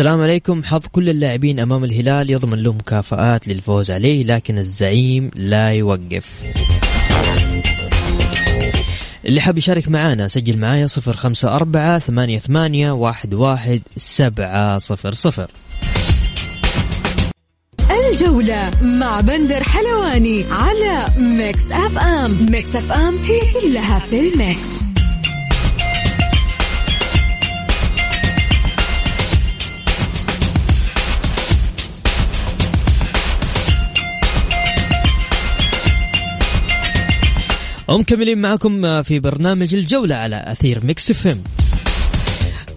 السلام 0.00 0.22
عليكم. 0.22 0.64
حظ 0.64 0.86
كل 0.92 1.08
اللاعبين 1.08 1.60
أمام 1.60 1.84
الهلال 1.84 2.30
يضمن 2.30 2.58
له 2.58 2.72
مكافآت 2.72 3.48
للفوز 3.48 3.90
عليه 3.90 4.24
لكن 4.24 4.58
الزعيم 4.58 5.30
لا 5.34 5.72
يوقف. 5.72 6.30
اللي 9.24 9.40
حاب 9.40 9.58
يشارك 9.58 9.88
معانا 9.88 10.28
سجل 10.28 10.58
معايا 10.58 10.86
صفر 10.86 11.12
خمسة 11.12 11.48
أربعة 11.48 11.98
ثمانية 11.98 12.38
ثمانية 12.38 12.90
واحد 12.90 13.34
واحد 13.34 13.80
سبعة 13.96 14.78
صفر 14.78 15.12
صفر. 15.12 15.50
الجولة 18.10 18.70
مع 18.82 19.20
بندر 19.20 19.62
حلواني 19.62 20.44
على 20.50 21.06
Mix 21.18 21.72
FM. 21.72 22.46
Mix 22.50 22.76
FM 22.76 23.16
هي 23.16 23.40
كلها 23.60 23.98
في 23.98 24.20
ال 24.20 24.34
mix. 24.34 24.89
ومكملين 37.90 38.38
معكم 38.38 39.02
في 39.02 39.18
برنامج 39.18 39.74
الجولة 39.74 40.14
على 40.14 40.44
أثير 40.46 40.84
ميكس 40.84 41.12
فيم 41.12 41.44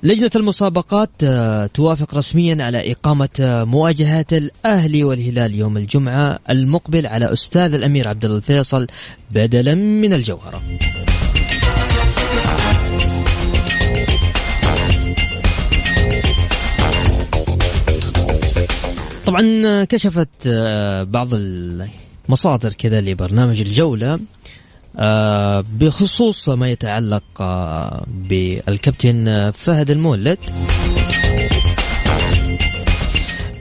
لجنة 0.04 0.32
المسابقات 0.36 1.10
آه، 1.24 1.66
توافق 1.66 2.16
رسميا 2.16 2.64
على 2.64 2.92
إقامة 2.92 3.30
آه، 3.40 3.64
مواجهة 3.64 4.26
الأهلي 4.32 5.04
والهلال 5.04 5.56
يوم 5.56 5.78
الجمعة 5.78 6.40
المقبل 6.50 7.08
على 7.08 7.34
أستاذ 7.34 7.74
الأمير 7.74 8.08
عبد 8.08 8.26
الفيصل 8.26 8.88
بدلا 9.32 9.76
من 9.76 10.14
الجوهرة. 10.14 10.62
طبعا 19.26 19.64
آه، 19.66 19.84
كشفت 19.84 20.48
بعض 21.08 21.30
المصادر 21.34 22.74
كذا 22.74 23.02
لبرنامج 23.02 23.62
الجولة. 23.62 24.20
بخصوص 25.62 26.50
ما 26.50 26.70
يتعلق 26.70 27.24
آه، 27.42 28.06
بالكابتن 28.08 29.52
فهد 29.52 29.92
المولد. 29.92 30.38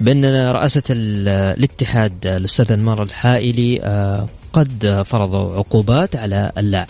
بأن 0.00 0.24
رئاسة 0.50 0.82
الاتحاد 0.90 2.26
الأستاذ 2.26 2.72
أنمار 2.72 3.02
الحائلي 3.02 3.80
آه، 3.82 4.28
قد 4.52 5.02
فرضوا 5.06 5.54
عقوبات 5.56 6.16
على 6.16 6.52
اللاعب. 6.58 6.88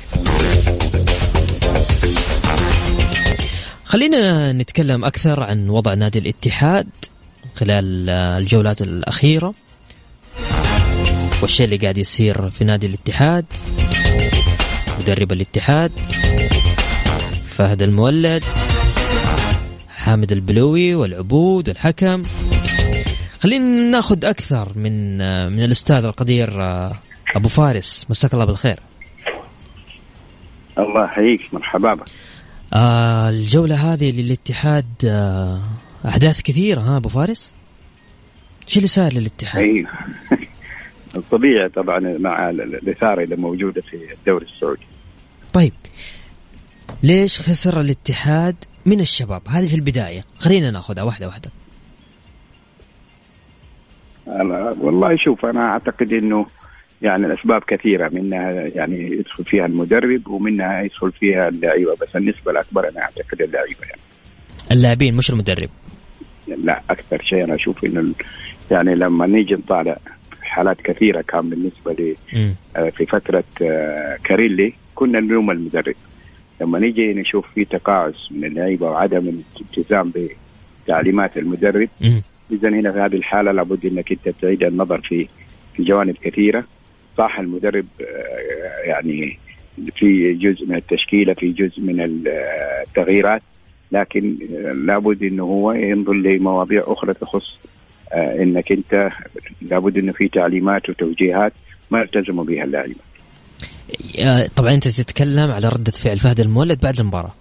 خلينا 3.85 4.53
نتكلم 4.53 5.05
أكثر 5.05 5.43
عن 5.43 5.69
وضع 5.69 5.95
نادي 5.95 6.19
الاتحاد 6.19 6.87
خلال 7.55 8.11
الجولات 8.11 8.83
الأخيرة 8.83 9.55
والشيء 11.43 11.65
اللي 11.65 11.77
قاعد 11.77 11.99
يصير 11.99 12.51
في 12.51 12.65
نادي 12.65 12.87
الاتحاد. 12.87 13.45
مدرب 15.01 15.33
الاتحاد 15.33 15.93
فهد 17.47 17.83
المولد 17.83 18.45
حامد 19.89 20.33
البلوي 20.33 20.95
والعبود 20.95 21.69
والحكم. 21.69 22.23
خلينا 23.41 23.91
ناخذ 23.91 24.25
أكثر 24.25 24.73
من 24.77 25.17
من 25.53 25.65
الأستاذ 25.65 26.05
القدير 26.05 26.49
أبو 27.37 27.49
فارس. 27.49 28.07
مساك 28.11 28.35
الله 28.35 28.45
بالخير. 28.45 28.81
الله 30.79 31.05
يحييك. 31.05 31.55
مرحبا 31.55 31.95
بك. 31.95 32.05
آه 32.75 33.29
الجولة 33.29 33.93
هذه 33.93 34.21
للاتحاد 34.21 34.87
آه 35.05 35.61
أحداث 36.09 36.41
كثيرة 36.41 36.81
ها 36.81 36.97
أبو 36.97 37.09
فارس؟ 37.09 37.55
شو 38.67 38.77
اللي 38.77 38.89
صار 38.89 39.13
للاتحاد؟ 39.13 39.63
أيوه 39.63 39.91
الطبيعي 41.17 41.69
طبعا 41.69 41.99
مع 42.19 42.51
الإثارة 42.51 43.25
اللي 43.25 43.37
موجودة 43.37 43.81
في 43.81 44.13
الدوري 44.13 44.47
السعودي. 44.47 44.87
طيب 45.53 45.73
ليش 47.03 47.41
خسر 47.41 47.81
الاتحاد 47.81 48.57
من 48.87 49.01
الشباب؟ 49.01 49.43
هذه 49.49 49.69
في 49.69 49.75
البداية 49.75 50.25
خلينا 50.39 50.71
ناخذها 50.71 51.03
واحدة 51.03 51.27
واحدة. 51.27 51.51
أنا 54.29 54.77
والله 54.81 55.17
شوف 55.17 55.45
أنا 55.45 55.61
أعتقد 55.61 56.13
إنه 56.13 56.47
يعني 57.03 57.27
الأسباب 57.27 57.63
كثيرة 57.67 58.09
منها 58.09 58.51
يعني 58.51 59.11
يدخل 59.13 59.45
فيها 59.45 59.67
المدرب 59.67 60.29
ومنها 60.29 60.83
يدخل 60.83 61.13
فيها 61.13 61.49
اللعيبة 61.49 61.97
بس 62.01 62.17
النسبة 62.17 62.51
الأكبر 62.51 62.89
أنا 62.89 63.03
أعتقد 63.03 63.43
اللعيبة 63.43 63.81
يعني. 63.83 64.01
اللاعبين 64.71 65.17
مش 65.17 65.31
المدرب. 65.31 65.69
لا 66.49 66.83
أكثر 66.91 67.23
شيء 67.23 67.45
أنا 67.45 67.55
أشوف 67.55 67.85
إنه 67.85 68.15
يعني 68.71 68.95
لما 68.95 69.27
نيجي 69.27 69.55
نطالع 69.55 69.97
حالات 70.53 70.83
كثيرة 70.83 71.21
كان 71.21 71.51
بالنسبة 71.51 71.93
لي 71.93 72.17
آه، 72.77 72.91
في 72.91 73.07
فترة 73.07 73.45
آه، 73.63 74.19
كاريلي 74.25 74.73
كنا 74.95 75.21
نلوم 75.21 75.51
المدرب. 75.51 75.95
لما 76.61 76.79
نيجي 76.79 77.15
نشوف 77.15 77.47
في 77.55 77.65
تقاعس 77.65 78.29
من 78.31 78.45
اللعيبة 78.45 78.91
وعدم 78.91 79.29
الالتزام 79.29 80.13
بتعليمات 80.87 81.37
المدرب 81.37 81.89
إذا 82.51 82.69
هنا 82.69 82.93
في 82.93 82.99
هذه 82.99 83.17
الحالة 83.17 83.53
لابد 83.53 83.87
إنك 83.87 84.13
أنت 84.13 84.29
تعيد 84.29 84.63
النظر 84.65 85.01
في 85.01 85.29
في 85.75 85.83
جوانب 85.83 86.17
كثيرة. 86.23 86.65
صح 87.19 87.39
المدرب 87.39 87.87
آه، 88.01 88.89
يعني 88.89 89.39
في 89.97 90.35
جزء 90.35 90.67
من 90.67 90.77
التشكيلة 90.77 91.35
في 91.35 91.49
جزء 91.49 91.81
من 91.81 92.01
التغييرات 92.01 93.43
لكن 93.93 94.37
لابد 94.87 95.23
إنه 95.23 95.43
هو 95.43 95.73
ينظر 95.73 96.13
لمواضيع 96.13 96.85
أخرى 96.87 97.15
تخص 97.15 97.59
إنك 98.15 98.73
أنت 98.73 99.11
لابد 99.63 99.99
إنه 99.99 100.13
في 100.13 100.29
تعليمات 100.29 100.91
وتوجيهات 100.91 101.53
ما 101.91 102.03
التزموا 102.03 102.45
بها 102.45 102.65
اللاعبين. 102.65 102.97
طبعا 104.57 104.71
أنت 104.71 104.89
تتكلم 104.89 105.51
على 105.51 105.69
ردة 105.69 105.93
فعل 105.93 106.19
فهد 106.19 106.41
المولد 106.41 106.81
بعد 106.81 107.01
المباراة. 107.01 107.33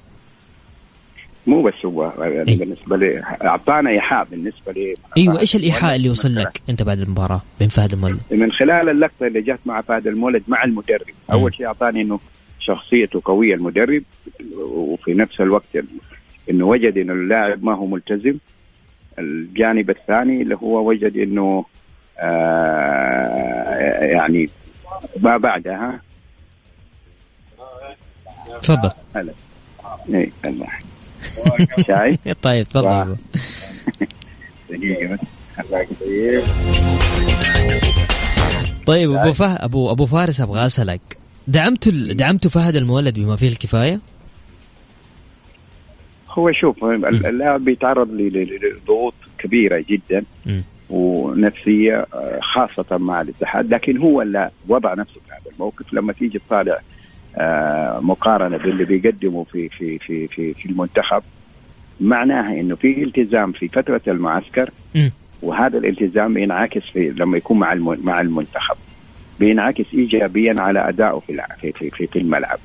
مو 1.48 1.62
بس 1.62 1.86
هو 1.86 2.14
يعني 2.20 2.56
بالنسبة 2.56 2.98
لي 2.98 3.24
أعطانا 3.44 3.90
إيحاء 3.90 4.28
بالنسبة 4.32 4.72
لي 4.72 4.94
أيوه 5.18 5.40
إيش 5.40 5.56
الإيحاء 5.56 5.96
اللي 5.96 6.10
وصل 6.10 6.36
لك 6.36 6.62
أنت 6.70 6.84
بعد 6.84 7.00
المباراة 7.00 7.42
بين 7.60 7.68
فهد 7.68 7.94
المولد؟ 7.94 8.20
من 8.32 8.52
خلال 8.52 8.90
اللقطة 8.90 9.28
اللي 9.28 9.42
جت 9.42 9.60
مع 9.66 9.82
فهد 9.82 10.08
المولد 10.08 10.44
مع 10.48 10.64
المدرب، 10.64 11.02
أول 11.32 11.54
شيء 11.56 11.66
أعطاني 11.66 12.02
إنه 12.02 12.20
شخصيته 12.60 13.22
قوية 13.26 13.56
المدرب 13.56 14.04
وفي 14.58 15.14
نفس 15.14 15.42
الوقت 15.42 15.78
إنه 16.50 16.66
وجد 16.66 16.98
إنه 16.98 17.14
اللاعب 17.14 17.64
ما 17.64 17.76
هو 17.76 17.86
ملتزم 17.86 18.38
الجانب 19.20 19.90
الثاني 19.90 20.42
اللي 20.42 20.56
هو 20.56 20.90
وجد 20.90 21.18
إنه 21.18 21.66
آه 22.20 24.04
يعني 24.04 24.50
ما 25.20 25.38
بعدها. 25.38 26.02
تفضل. 28.62 28.92
هلا. 29.16 29.34
اي 30.14 30.32
الله. 30.46 30.68
شايف؟ 31.88 32.20
طيب 32.42 32.70
تفضل. 32.70 33.18
دقيقة. 34.70 35.20
طيب 38.86 39.12
أبو 39.12 39.34
فه... 39.34 39.66
ابو 39.66 39.92
أبو 39.92 40.06
فارس 40.06 40.42
أبغى 40.42 40.66
أسألك. 40.66 41.02
دعمت 41.48 41.88
ال... 41.88 42.18
دعمت 42.18 42.48
فهد 42.48 42.76
المولد 42.76 43.20
بما 43.20 43.36
فيه 43.36 43.48
الكفاية؟ 43.48 44.00
هو 46.32 46.52
شوف 46.52 46.84
اللاعب 46.84 47.64
بيتعرض 47.66 48.12
لضغوط 48.12 49.14
كبيرة 49.38 49.86
جدا 49.90 50.24
ونفسية 50.90 52.06
آه، 52.14 52.40
خاصة 52.42 52.98
مع 52.98 53.22
الاتحاد. 53.22 53.74
لكن 53.74 53.98
هو 53.98 54.22
لا 54.22 54.52
وضع 54.68 54.94
نفسه 54.94 55.14
في 55.14 55.32
هذا 55.32 55.52
الموقف. 55.56 55.94
لما 55.94 56.14
تيجي 56.14 56.40
تطالع 56.40 56.80
آه، 57.38 58.00
مقارنة 58.00 58.58
باللي 58.58 58.86
بيقدمه 58.86 59.44
في 59.44 59.70
في 59.70 60.00
في 60.00 60.28
في 60.28 60.54
في 60.54 60.66
المنتخب 60.66 61.24
معناها 62.02 62.60
إنه 62.60 62.76
في 62.76 63.04
التزام 63.04 63.52
في 63.52 63.68
فترة 63.68 64.02
المعسكر. 64.08 64.70
وهذا 65.42 65.78
الالتزام 65.78 66.34
بينعكس 66.34 66.82
في 66.82 67.10
لما 67.10 67.38
يكون 67.38 67.60
مع 67.60 67.74
مع 68.04 68.22
المنتخب. 68.22 68.76
بينعكس 69.40 69.86
ايجابيا 69.94 70.56
على 70.62 70.90
أدائه 70.90 71.22
في 71.28 71.72
في 71.72 71.90
في 71.90 72.08
في 72.08 72.20
الملعب. 72.20 72.60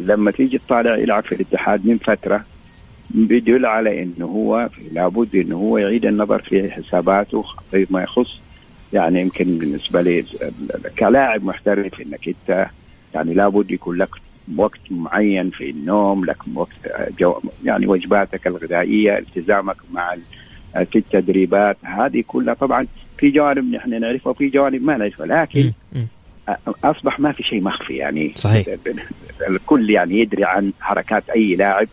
لما 0.00 0.30
تيجي 0.30 0.58
تطالع 0.58 0.96
يلعب 0.96 1.22
في 1.22 1.34
الاتحاد 1.34 1.86
من 1.86 1.98
فترة 1.98 2.44
بيدل 3.14 3.66
على 3.66 4.02
إنه 4.02 4.26
هو 4.26 4.68
لابد 4.92 5.36
إنه 5.36 5.56
هو 5.56 5.78
يعيد 5.78 6.06
النظر 6.06 6.42
في 6.42 6.70
حساباته 6.70 7.44
فيما 7.70 8.02
يخص 8.02 8.40
يعني 8.92 9.20
يمكن 9.20 9.58
بالنسبة 9.58 10.02
لي 10.02 10.24
كلاعب 10.98 11.44
محترف 11.44 12.00
إنك 12.00 12.28
أنت 12.28 12.66
يعني 13.14 13.34
لابد 13.34 13.70
يكون 13.70 13.96
لك 13.96 14.08
وقت 14.56 14.80
معين 14.90 15.50
في 15.50 15.70
النوم 15.70 16.24
لك 16.24 16.38
وقت 16.54 17.10
جو 17.18 17.40
يعني 17.64 17.86
وجباتك 17.86 18.46
الغذائية 18.46 19.18
التزامك 19.18 19.76
مع 19.92 20.16
في 20.72 20.98
التدريبات 20.98 21.76
هذه 21.82 22.24
كلها 22.26 22.54
طبعا 22.54 22.86
في 23.18 23.30
جوانب 23.30 23.74
نحن 23.74 24.00
نعرفها 24.00 24.30
وفي 24.30 24.48
جوانب 24.48 24.82
ما 24.82 24.96
نعرفها 24.96 25.26
لكن 25.26 25.72
أصبح 26.84 27.20
ما 27.20 27.32
في 27.32 27.42
شيء 27.42 27.62
مخفي 27.62 27.96
يعني. 27.96 28.32
صحيح. 28.34 28.66
الكل 29.48 29.90
يعني 29.90 30.20
يدري 30.20 30.44
عن 30.44 30.72
حركات 30.80 31.30
أي 31.30 31.56
لاعب. 31.56 31.88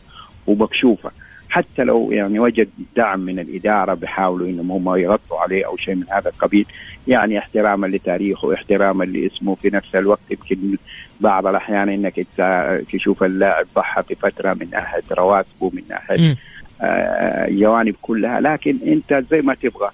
ومكشوفه 0.50 1.12
حتى 1.50 1.84
لو 1.84 2.12
يعني 2.12 2.40
وجد 2.40 2.70
دعم 2.96 3.20
من 3.20 3.40
الإدارة 3.40 3.94
بيحاولوا 3.94 4.48
إنهم 4.48 4.72
هم 4.72 4.96
يغطوا 4.96 5.40
عليه 5.40 5.66
أو 5.66 5.78
شيء 5.78 5.96
من 5.96 6.04
هذا 6.12 6.30
القبيل 6.30 6.66
يعني 7.08 7.40
احتراما 7.40 7.88
لتاريخه 7.88 8.54
احتراما 8.54 9.04
لاسمه. 9.04 9.56
في 9.56 9.70
نفس 9.70 9.96
الوقت 9.96 10.32
يمكن 10.32 10.78
بعض 11.22 11.48
الأحيان 11.48 11.90
إنك 11.90 12.26
تشوف 12.94 13.24
اللاعب 13.24 13.66
ضحى 13.76 14.04
بفتره 14.10 14.54
من 14.54 14.70
ناحيه 14.72 15.04
رواتبه 15.12 15.70
من 15.74 15.82
ناحيه 15.90 16.36
آه 16.82 17.94
كلها. 18.02 18.40
لكن 18.40 18.78
أنت 18.88 19.24
زي 19.32 19.42
ما 19.42 19.54
تبغى. 19.54 19.90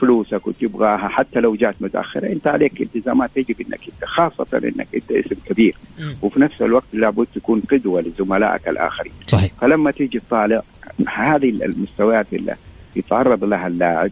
فلوسك 0.00 0.46
وتبغاها 0.46 1.08
حتى 1.08 1.40
لو 1.40 1.54
جات 1.54 1.74
متأخرة 1.80 2.28
أنت 2.28 2.46
عليك 2.46 2.80
التزامات 2.80 3.30
يجب 3.36 3.60
إنك 3.60 3.80
أنت 3.88 4.04
خاصة 4.04 4.58
إنك 4.58 4.88
أنت 4.94 5.12
اسم 5.12 5.36
كبير. 5.46 5.76
وفي 6.22 6.40
نفس 6.40 6.62
الوقت 6.62 6.84
لابد 6.92 7.26
تكون 7.34 7.60
قدوة 7.70 8.00
لزملائك 8.00 8.68
الآخرين. 8.68 9.12
صحيح. 9.26 9.52
فلما 9.60 9.90
تيجي 9.90 10.20
تطالع 10.20 10.62
هذه 11.06 11.48
المستويات 11.48 12.26
اللي 12.32 12.56
يتعرض 12.96 13.44
لها 13.44 13.66
اللاعب 13.66 14.10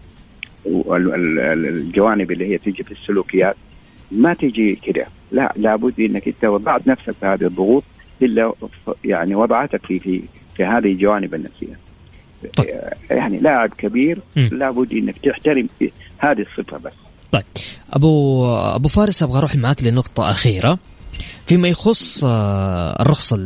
والجوانب 0.65 2.33
اللي 2.33 2.47
هي 2.47 2.59
تيجي 2.59 2.83
في 2.83 2.93
السلوكيات 2.93 3.57
ما 4.11 4.35
تيجي 4.35 4.75
كده. 4.75 5.07
لا 5.33 5.53
لابد 5.57 6.01
إنك 6.01 6.29
أنت 6.29 6.45
وضعت 6.45 6.87
نفسك 6.87 7.15
في 7.21 7.27
هذه 7.27 7.45
الضغوط 7.45 7.85
إلا 8.23 8.53
يعني 9.05 9.35
وضعتك 9.35 9.87
في 9.87 9.99
في 9.99 10.23
في 10.57 10.65
هذه 10.65 10.93
الجوانب 10.93 11.35
النفسية. 11.35 11.88
طيب. 12.57 12.69
يعني 13.11 13.39
لاعب 13.39 13.71
كبير 13.79 14.19
لابد 14.37 14.93
إنك 14.93 15.15
تحترم 15.19 15.69
هذه 16.19 16.47
الصفة 16.51 16.79
بس. 16.79 16.93
طيب. 17.33 17.45
أبو 17.93 18.47
أبو 18.55 18.89
فارس 18.89 19.23
أبغى 19.23 19.39
أروح 19.39 19.57
معك 19.57 19.83
لنقطة 19.83 20.31
أخيرة. 20.31 20.79
فيما 21.47 21.69
يخص 21.69 22.25
الرخصة 22.25 23.37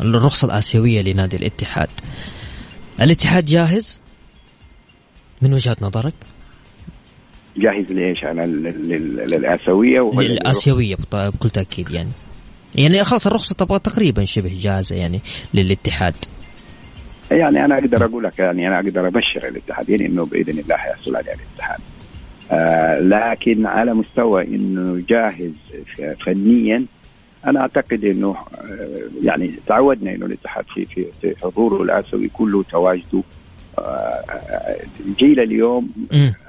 الرخصة 0.00 0.46
الآسيوية 0.46 1.02
لنادي 1.02 1.36
الاتحاد. 1.36 1.88
الاتحاد 3.00 3.44
جاهز؟ 3.44 4.02
من 5.42 5.54
وجهة 5.54 5.76
نظرك؟ 5.80 6.14
جاهز 7.56 7.92
لإيش؟ 7.92 8.24
أنا 8.24 8.46
للآسيوية 8.46 10.10
للآسيوية 10.14 10.96
بكل 11.12 11.50
تأكيد 11.50 11.90
يعني. 11.90 12.10
يعني 12.74 13.04
خلاص 13.04 13.26
الرخصة 13.26 13.54
تبغى 13.54 13.78
تقريبا 13.78 14.24
شبه 14.24 14.58
جاهزة 14.60 14.96
يعني 14.96 15.20
للاتحاد. 15.54 16.14
يعني 17.30 17.64
أنا 17.64 17.74
أقدر 17.78 18.04
أقول 18.04 18.24
لك 18.24 18.38
يعني 18.38 18.68
أنا 18.68 18.76
أقدر 18.76 19.06
أبشر 19.06 19.48
الاتحادين 19.48 20.02
إنه 20.02 20.24
بإذن 20.24 20.58
الله 20.58 20.76
حيحصل 20.76 21.16
عليه 21.16 21.32
الاتحاد. 21.34 21.78
آه 22.50 23.00
لكن 23.00 23.66
على 23.66 23.94
مستوى 23.94 24.44
إنه 24.44 25.02
جاهز 25.08 25.52
فنيا 26.26 26.84
أنا 27.46 27.60
أعتقد 27.60 28.04
إنه 28.04 28.36
آه 28.54 29.00
يعني 29.22 29.52
تعودنا 29.66 30.14
إنه 30.14 30.26
الاتحاد 30.26 30.64
في 30.74 30.84
في, 30.84 31.06
في 31.22 31.34
حضوره 31.42 31.82
الآسيوي 31.82 32.28
كله 32.28 32.62
تواجده. 32.62 33.22
آه 33.78 34.24
جيل 35.18 35.40
اليوم 35.40 35.90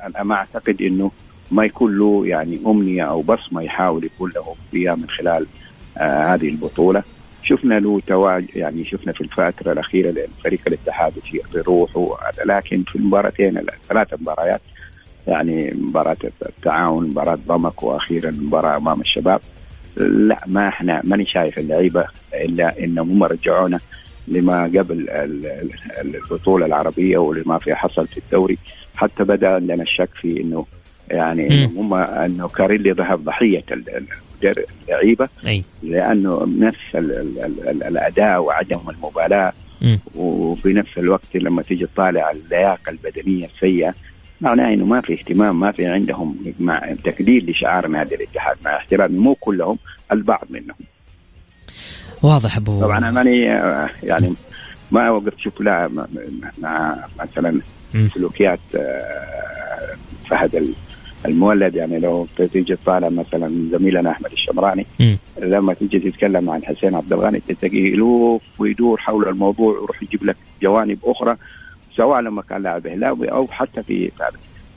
أنا 0.06 0.24
ما 0.24 0.36
أعتقد 0.36 0.82
إنه 0.82 1.12
ما 1.52 1.66
يكون 1.66 1.98
له 1.98 2.24
يعني 2.26 2.60
أمنية 2.68 3.04
أو 3.04 3.22
بصمة 3.22 3.62
يحاول 3.62 4.06
يكون 4.06 4.32
له 4.36 4.56
فيها 4.72 4.96
من 4.96 5.10
خلال 5.10 5.46
آه 5.98 6.34
هذه 6.34 6.50
البطولة. 6.50 7.04
شفنا 7.50 7.80
له 7.80 8.00
تواج 8.08 8.46
يعني 8.56 8.86
شفنا 8.86 9.14
في 9.14 9.22
الفترة 9.22 9.72
الأخيرة 9.72 10.12
لفريق 10.12 10.60
الاتحاد 10.68 11.14
في 11.24 11.42
بروحه 11.54 12.18
لكن 12.46 12.84
في 12.84 12.96
المباراتين 12.96 13.58
الثلاث 13.58 14.08
مباريات 14.22 14.62
يعني 15.28 15.74
مباراة 15.78 16.18
التعاون 16.46 17.08
مباراة 17.10 17.40
ضمك 17.48 17.84
وأخيرا 17.84 18.32
مباراة 18.32 18.78
أمام 18.78 19.02
الشباب 19.02 19.42
لا 19.98 20.40
ما 20.48 20.68
إحنا 20.68 21.02
ماني 21.04 21.26
شايف 21.26 21.60
اللعيبة 21.60 22.06
إلا 22.34 22.84
إنهم 22.84 23.12
هم 23.12 23.24
رجعونا 23.24 23.80
لما 24.28 24.64
قبل 24.64 25.08
البطولة 26.02 26.66
العربية 26.66 27.18
ولما 27.18 27.58
في 27.58 27.76
حصل 27.76 28.08
في 28.08 28.18
الدوري 28.18 28.58
حتى 28.96 29.24
بدأ 29.24 29.50
عندنا 29.50 29.84
الشك 29.84 30.10
في 30.22 30.42
إنه 30.42 30.66
يعني 31.12 31.66
هم 31.66 31.94
إنه 31.94 32.48
كاريلي 32.48 32.92
ذهب 32.92 33.24
ضحية 33.24 33.64
اللعيبه 34.44 35.30
لأنه 35.84 36.48
نفس 36.60 36.96
ال 36.96 37.12
ال 37.12 37.70
ال 37.70 37.84
الأداء 37.84 38.40
وعدم 38.42 38.80
المبالاة. 38.90 39.54
وفي 40.16 40.74
نفس 40.74 40.98
الوقت 40.98 41.36
لما 41.36 41.62
تيجي 41.62 41.86
تطالع 41.86 42.32
اللياقة 42.32 42.90
البدنية 42.90 43.46
السيئة 43.46 43.94
معناه 44.42 44.74
إنه 44.74 44.86
ما 44.86 45.02
في 45.02 45.14
اهتمام 45.14 45.60
ما 45.60 45.72
في 45.72 45.86
عندهم 45.86 46.36
مع 46.60 46.96
تقدير 47.04 47.50
لشعار 47.50 47.88
نادي 47.88 48.16
الاتحاد 48.16 48.58
مع 48.66 48.78
احترامي 48.78 49.18
مو 49.18 49.36
كلهم 49.36 49.78
البعض 50.12 50.48
منهم. 50.50 50.78
واضح 52.22 52.58
أبو 52.58 52.82
طبعا 52.82 52.98
أنا 52.98 53.12
ماني 53.12 53.42
يعني 54.04 54.34
ما 54.92 55.10
وقفت 55.10 55.40
شوف 55.40 55.62
لا 55.62 56.08
مع 56.62 56.96
مثلا 57.20 57.62
سلوكيات 58.16 58.60
فهد 60.30 60.74
المولد 61.26 61.76
يعني 61.76 62.00
لو 62.00 62.28
تيجي 62.38 62.76
تطالع 62.76 63.10
مثلا 63.10 63.70
زميلنا 63.72 64.12
أحمد 64.12 64.32
الشمراني 64.32 64.86
م. 65.00 65.16
لما 65.40 65.74
تيجي 65.74 66.00
تتكلم 66.00 66.50
عن 66.50 66.64
حسين 66.64 66.96
عبد 66.96 67.14
الغني 67.14 67.40
تلاقيه 67.40 67.94
يلوف 67.94 68.42
ويدور 68.60 69.00
حول 69.00 69.28
الموضوع 69.28 69.74
ويروح 69.74 70.04
يجيب 70.04 70.24
لك 70.26 70.36
جوانب 70.62 71.00
أخرى 71.04 71.36
سواء 71.96 72.22
لما 72.22 72.42
كان 72.42 72.64
لاعب 72.64 72.88
إهلاوي 72.88 73.32
أو 73.32 73.48
حتى 73.48 73.84
في 73.84 74.12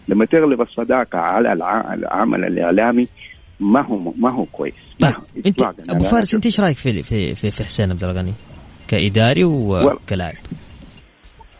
لما 0.09 0.24
تغلب 0.24 0.61
الصداقة 0.61 1.18
على 1.18 1.52
العمل 1.92 2.44
الإعلامي 2.44 3.09
ما 3.61 3.87
هو 3.87 4.12
ما 4.18 4.33
هو 4.33 4.44
كويس 4.44 4.74
طيب 4.98 5.14
أنت 5.46 5.62
أبو 5.90 6.05
فارس 6.05 6.35
أنت 6.35 6.46
إيش 6.46 6.61
رأيك 6.61 6.76
في 6.76 7.02
في 7.02 7.35
في, 7.35 7.50
في 7.50 7.64
حسين 7.64 7.90
عبد 7.90 8.05
الغني 8.05 8.33
كإداري 8.88 9.44
وكلاعب؟ 9.44 10.35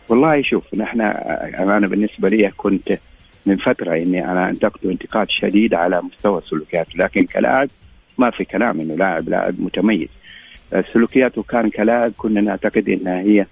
والله 0.09 0.41
شوف 0.41 0.63
نحن 0.75 1.01
أنا 1.01 1.87
بالنسبة 1.87 2.29
لي 2.29 2.51
كنت 2.57 2.99
من 3.45 3.57
فترة 3.57 3.95
إني 3.95 4.31
أنا 4.31 4.49
انتقده 4.49 4.91
انتقاد 4.91 5.27
شديد 5.29 5.73
على 5.73 6.01
مستوى 6.01 6.37
السلوكيات 6.37 6.95
لكن 6.95 7.25
كلاعب 7.25 7.69
ما 8.17 8.29
في 8.31 8.45
كلام 8.45 8.79
إنه 8.79 8.95
لاعب 8.95 9.29
لاعب 9.29 9.61
متميز. 9.61 10.07
سلوكياته 10.93 11.43
كان 11.43 11.69
كلاعب 11.69 12.11
كنا 12.17 12.41
نعتقد 12.41 12.89
إنها 12.89 13.19
هي 13.19 13.45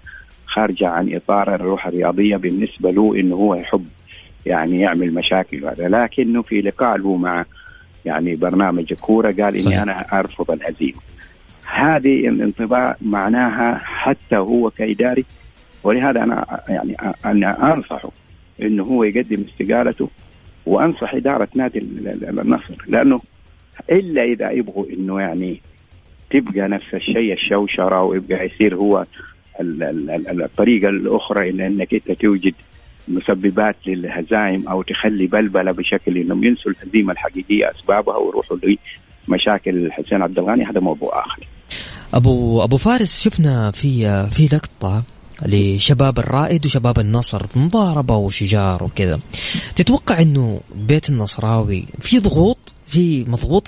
خارجة 0.46 0.88
عن 0.88 1.14
إطار 1.14 1.54
الروح 1.54 1.86
الرياضية 1.86 2.36
بالنسبة 2.36 2.90
له 2.90 3.14
إنه 3.16 3.34
هو 3.34 3.54
يحب 3.54 3.86
يعني 4.46 4.80
يعمل 4.80 5.14
مشاكل 5.14 5.64
وهذا. 5.64 5.88
لكنه 5.88 6.42
في 6.42 6.60
لقاء 6.60 6.96
له 6.96 7.16
مع 7.16 7.44
يعني 8.04 8.34
برنامج 8.34 8.86
الكوره 8.92 9.26
قال 9.42 9.56
إني. 9.56 9.82
أنا 9.82 10.20
أرفض 10.20 10.50
الهزيمة. 10.50 10.98
هذه 11.64 12.28
الانطباع 12.28 12.96
معناها 13.02 13.78
حتى 13.78 14.36
هو 14.36 14.70
كإداري 14.70 15.24
ولهذا 15.84 16.22
أنا 16.22 16.60
يعني 16.68 16.96
أنا 17.24 17.74
أنصحه 17.74 18.10
إنه 18.62 18.82
هو 18.84 19.04
يقدم 19.04 19.44
استقالته 19.48 20.08
وأنصح 20.66 21.14
إدارة 21.14 21.48
نادي 21.54 21.78
النصر 22.28 22.74
لأنه 22.88 23.20
إلا 23.90 24.22
إذا 24.24 24.50
يبغوا 24.50 24.86
إنه 24.90 25.20
يعني 25.20 25.60
تبقى 26.30 26.68
نفس 26.68 26.94
الشيء 26.94 27.32
الشوشرة 27.32 28.02
ويبقى 28.02 28.46
يصير 28.46 28.74
هو 28.74 29.04
الطريقة 29.60 30.88
الأخرى 30.88 31.50
ان 31.50 31.60
إنك 31.60 31.94
أنت 31.94 32.12
توجد 32.20 32.54
مسببات 33.08 33.76
للهزائم 33.86 34.68
أو 34.68 34.82
تخلي 34.82 35.26
بلبلة 35.26 35.72
بشكل 35.72 36.18
إنهم 36.18 36.44
ينسوا 36.44 36.72
الهزيمة 36.72 37.12
الحقيقية 37.12 37.70
أسبابها 37.70 38.16
ويروحوا 38.16 38.56
لمشاكل 39.28 39.92
حسين 39.92 40.22
عبد 40.22 40.38
الغني 40.38 40.64
هذا 40.64 40.80
موضوع 40.80 41.24
آخر. 41.24 41.46
ابو 42.14 42.64
أبو 42.64 42.76
فارس 42.76 43.22
شفنا 43.22 43.70
في 43.70 44.26
في 44.30 44.56
لقطة 44.56 45.02
لشباب 45.46 46.18
الرائد 46.18 46.66
وشباب 46.66 46.98
النصر 46.98 47.46
مضاربة 47.56 48.16
وشجار 48.16 48.84
وكذا. 48.84 49.20
تتوقع 49.76 50.20
إنه 50.22 50.60
بيت 50.74 51.08
النصراوي 51.10 51.84
في 52.00 52.18
ضغوط؟ 52.18 52.58
في 52.86 53.24
مضغوط 53.28 53.66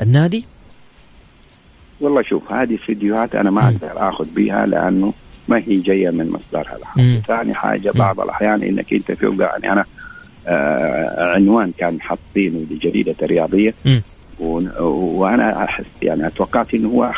النادي؟ 0.00 0.44
والله 2.00 2.22
شوف 2.22 2.52
هذه 2.52 2.72
الفيديوهات 2.72 3.34
أنا 3.34 3.50
ما 3.50 3.64
أقدر 3.68 4.08
آخذ 4.08 4.26
بها 4.34 4.66
لأنه 4.66 5.12
ما 5.48 5.58
هي 5.58 5.76
جاية 5.80 6.10
من 6.10 6.30
مصدرها 6.30 6.76
الحقيقي. 6.76 7.20
ثاني 7.20 7.54
حاجة 7.54 7.90
بعض 7.94 8.20
الأحيان 8.20 8.62
إنك 8.62 8.92
أنت 8.92 9.12
تبقى 9.12 9.46
يعني 9.46 9.72
أنا 9.72 9.84
آه 10.48 11.32
عنوان 11.34 11.72
كان 11.78 12.00
حاطينه 12.00 12.66
لجريدة 12.70 13.14
رياضية. 13.22 13.74
وأنا 14.40 15.64
أحس 15.64 15.84
يعني 16.02 16.26
أتوقعت 16.26 16.74
إنه 16.74 16.88
هو 16.88 17.12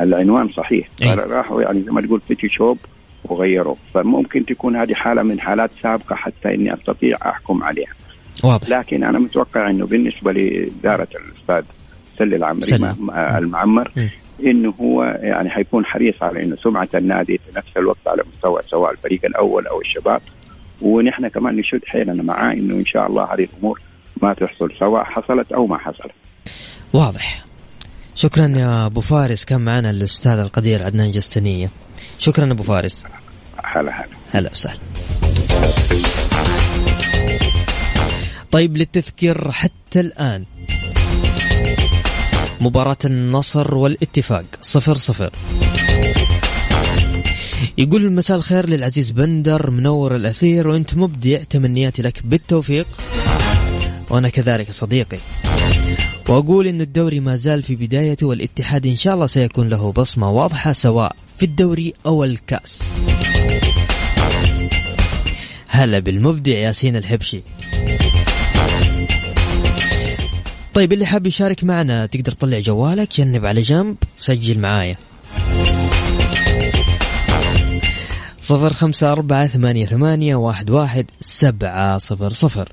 العنوان 0.00 0.48
صحيح. 0.48 0.88
أي. 1.02 1.14
راحوا 1.14 1.62
يعني 1.62 1.82
زي 1.82 1.90
ما 1.90 2.00
تقول 2.00 2.20
بيتي 2.28 2.48
شوب 2.48 2.78
وغيروا 3.24 3.74
فممكن 3.94 4.44
تكون 4.44 4.76
هذه 4.76 4.94
حالة 4.94 5.22
من 5.22 5.40
حالات 5.40 5.70
سابقة 5.82 6.16
حتى 6.16 6.54
إني 6.54 6.74
أستطيع 6.74 7.16
أحكم 7.26 7.62
عليها. 7.62 7.92
واضح. 8.44 8.68
لكن 8.68 9.04
أنا 9.04 9.18
متوقع 9.18 9.70
إنه 9.70 9.86
بالنسبة 9.86 10.32
لإدارة 10.32 11.08
الأستاذ 11.14 11.64
سلي 12.18 12.36
العمري 12.36 12.94
المعمر 13.38 13.90
م. 13.96 14.08
إنه 14.46 14.74
هو 14.80 15.04
يعني 15.04 15.50
حيكون 15.50 15.84
حريص 15.84 16.22
على 16.22 16.42
إنه 16.42 16.56
سمعة 16.56 16.88
النادي 16.94 17.38
في 17.38 17.58
نفس 17.58 17.76
الوقت 17.76 18.08
على 18.08 18.22
مستوى 18.32 18.60
سواء 18.62 18.92
الفريق 18.92 19.20
الأول 19.24 19.66
أو 19.66 19.80
الشباب. 19.80 20.20
ونحن 20.80 21.28
كمان 21.28 21.56
نشد 21.56 21.80
حيلنا 21.86 22.22
معاه 22.22 22.52
إنه 22.52 22.74
إن 22.74 22.86
شاء 22.86 23.06
الله 23.06 23.34
هذه 23.34 23.48
الأمور 23.54 23.80
ما 24.22 24.34
تحصل 24.34 24.72
سواء 24.78 25.04
حصلت 25.04 25.52
أو 25.52 25.66
ما 25.66 25.78
حصلت. 25.78 26.12
واضح. 26.92 27.44
شكرا 28.14 28.48
يا 28.48 28.86
أبو 28.86 29.00
فارس. 29.00 29.44
كان 29.44 29.60
معنا 29.60 29.90
الأستاذ 29.90 30.38
القدير 30.38 30.84
عدنان 30.84 31.10
جستنيه 31.10 31.70
شكرا 32.18 32.52
أبو 32.52 32.62
فارس. 32.62 33.04
هلا 33.64 34.00
هلا. 34.00 34.06
هلا 34.30 34.50
وسهلا. 34.50 34.78
طيب 38.50 38.76
للتذكير 38.76 39.50
حتى 39.50 40.00
الآن. 40.00 40.44
مباراة 42.60 42.96
النصر 43.04 43.74
والاتفاق. 43.74 44.44
صفر 44.62 44.94
صفر. 44.94 45.32
يقول 47.78 48.12
مساء 48.12 48.36
الخير 48.36 48.68
للعزيز 48.68 49.10
بندر 49.10 49.70
منور 49.70 50.14
الأثير 50.16 50.68
وأنت 50.68 50.94
مبدع. 50.94 51.42
تمنياتي 51.42 52.02
لك 52.02 52.26
بالتوفيق. 52.26 52.86
وأنا 54.10 54.28
كذلك 54.28 54.70
صديقي. 54.70 55.18
وأقول 56.28 56.66
أن 56.66 56.80
الدوري 56.80 57.20
ما 57.20 57.36
زال 57.36 57.62
في 57.62 57.76
بدايته 57.76 58.26
والاتحاد 58.26 58.86
إن 58.86 58.96
شاء 58.96 59.14
الله 59.14 59.26
سيكون 59.26 59.68
له 59.68 59.92
بصمة 59.92 60.30
واضحة 60.30 60.72
سواء 60.72 61.16
في 61.36 61.44
الدوري 61.44 61.94
أو 62.06 62.24
الكأس. 62.24 62.82
هلا 65.68 65.98
بالمبدع 65.98 66.52
ياسين 66.52 66.96
الحبشي. 66.96 67.42
طيب 70.74 70.92
اللي 70.92 71.06
حاب 71.06 71.26
يشارك 71.26 71.64
معنا 71.64 72.06
تقدر 72.06 72.32
تطلع 72.32 72.60
جوالك 72.60 73.08
جنب 73.16 73.46
على 73.46 73.60
جنب 73.60 73.96
سجل 74.18 74.58
معايا. 74.58 74.96
صفر 78.40 78.72
خمسة 78.72 79.12
أربعة 79.12 79.46
ثمانية 79.46 79.86
ثمانية 79.86 80.36
واحد 80.36 80.70
واحد 80.70 81.10
سبعة 81.20 81.98
صفر 81.98 82.30
صفر. 82.30 82.68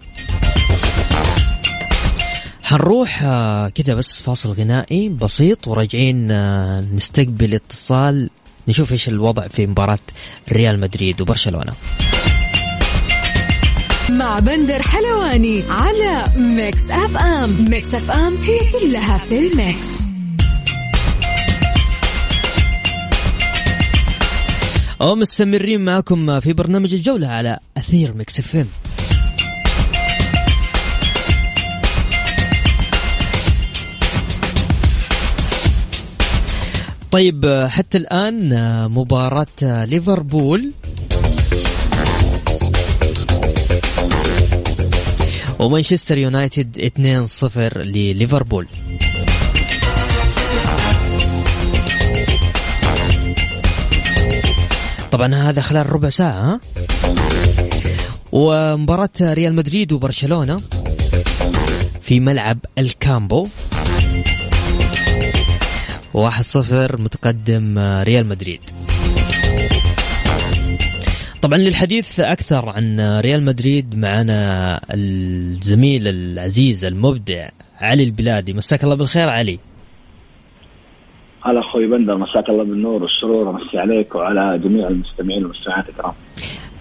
حنروح 2.69 3.23
آه، 3.23 3.69
كذا 3.69 3.93
بس 3.93 4.21
فاصل 4.21 4.53
غنائي 4.53 5.10
بسيط 5.10 5.67
وراجعين 5.67 6.32
آه، 6.32 6.82
نستقبل 6.82 7.55
اتصال 7.55 8.29
نشوف 8.67 8.91
إيش 8.91 9.10
الوضع 9.10 9.47
في 9.47 9.67
مباراة 9.67 9.99
ريال 10.51 10.79
مدريد 10.79 11.21
وبرشلونة. 11.21 11.73
مع 14.10 14.39
بندر 14.39 14.82
حلواني 14.82 15.63
على 15.69 16.25
Mix 16.38 16.82
FM 16.89 17.65
Mix 17.69 17.93
FM 17.93 18.36
هي 18.36 18.60
كلها 18.71 19.17
في 19.17 19.39
ال 19.39 19.49
mix. 19.49 19.88
ومستمرين 25.01 25.82
معكم 25.82 26.39
في 26.39 26.53
برنامج 26.53 26.93
الجولة 26.93 27.27
على 27.27 27.60
أثير 27.77 28.13
Mix 28.13 28.39
FM 28.39 28.67
طيب 37.12 37.65
حتى 37.69 37.98
الآن 37.98 38.50
مباراة 38.91 39.86
ليفربول. 39.86 40.72
ومانشستر 45.60 46.17
يونايتد 46.17 46.78
2-0 46.78 47.78
لليفربول. 47.78 48.67
طبعا 55.12 55.50
هذا 55.50 55.62
خلال 55.62 55.89
ربع 55.89 56.10
ساعة 56.10 56.54
ها؟ 56.54 56.60
ومباراة 58.32 59.10
ريال 59.22 59.56
مدريد 59.56 59.93
وبرشلونة 59.93 60.62
في 62.02 62.19
ملعب 62.19 62.58
الكامبو. 62.78 63.48
واحد 66.13 66.43
صفر 66.43 67.02
متقدم 67.02 67.80
ريال 67.80 68.26
مدريد. 68.26 68.62
طبعا 71.41 71.58
للحديث 71.58 72.19
أكثر 72.19 72.69
عن 72.69 73.00
ريال 73.19 73.45
مدريد 73.45 73.95
معنا 73.95 74.82
الزميل 74.93 76.08
العزيز 76.08 76.86
المبدع 76.86 77.50
علي 77.82 78.04
البلادي. 78.04 78.54
مساك 78.54 78.84
الله 78.84 78.95
بالخير 78.95 79.30
علي. 79.30 79.60
هلا 81.45 81.60
أخوي 81.60 81.88
بندر 81.88 82.17
مساك 82.17 82.50
الله 82.50 82.63
بالنور 82.63 83.04
والسرور 83.04 83.48
ومسي 83.48 83.78
عليك 83.78 84.15
وعلى 84.15 84.60
جميع 84.63 84.88
المستمعين 84.88 85.43
والمستمعات 85.43 85.89
الكرام. 85.89 86.13